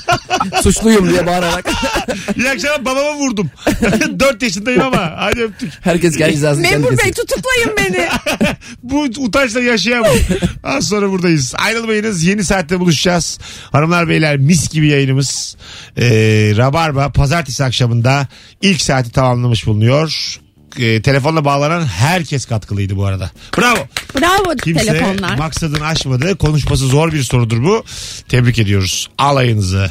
[0.62, 1.70] Suçluyum diye bağırarak.
[2.36, 3.50] İyi akşamlar babama vurdum.
[4.20, 5.72] 4 yaşındayım ama hadi öptük.
[5.80, 7.12] Herkes kendi cezasını kendi Memur Bey kesin.
[7.12, 8.08] tutuklayın beni.
[8.82, 10.12] Bu utançla yaşayamam.
[10.64, 11.54] Az sonra buradayız.
[11.58, 12.24] Ayrılmayınız.
[12.24, 13.38] Yeni saatte buluşacağız.
[13.72, 15.56] Hanımlar beyler mis gibi yayınımız.
[15.96, 16.04] Ee,
[16.56, 18.28] Rabarba pazartesi akşamında
[18.62, 20.40] ilk saati tamamlamış bulunuyor.
[20.78, 23.30] Ee, telefonla bağlanan herkes katkılıydı bu arada.
[23.58, 23.78] Bravo.
[24.20, 25.38] Bravo Kimse telefonlar.
[25.38, 26.36] maksadını aşmadı.
[26.38, 27.84] Konuşması zor bir sorudur bu.
[28.28, 29.08] Tebrik ediyoruz.
[29.18, 29.90] Alayınızı.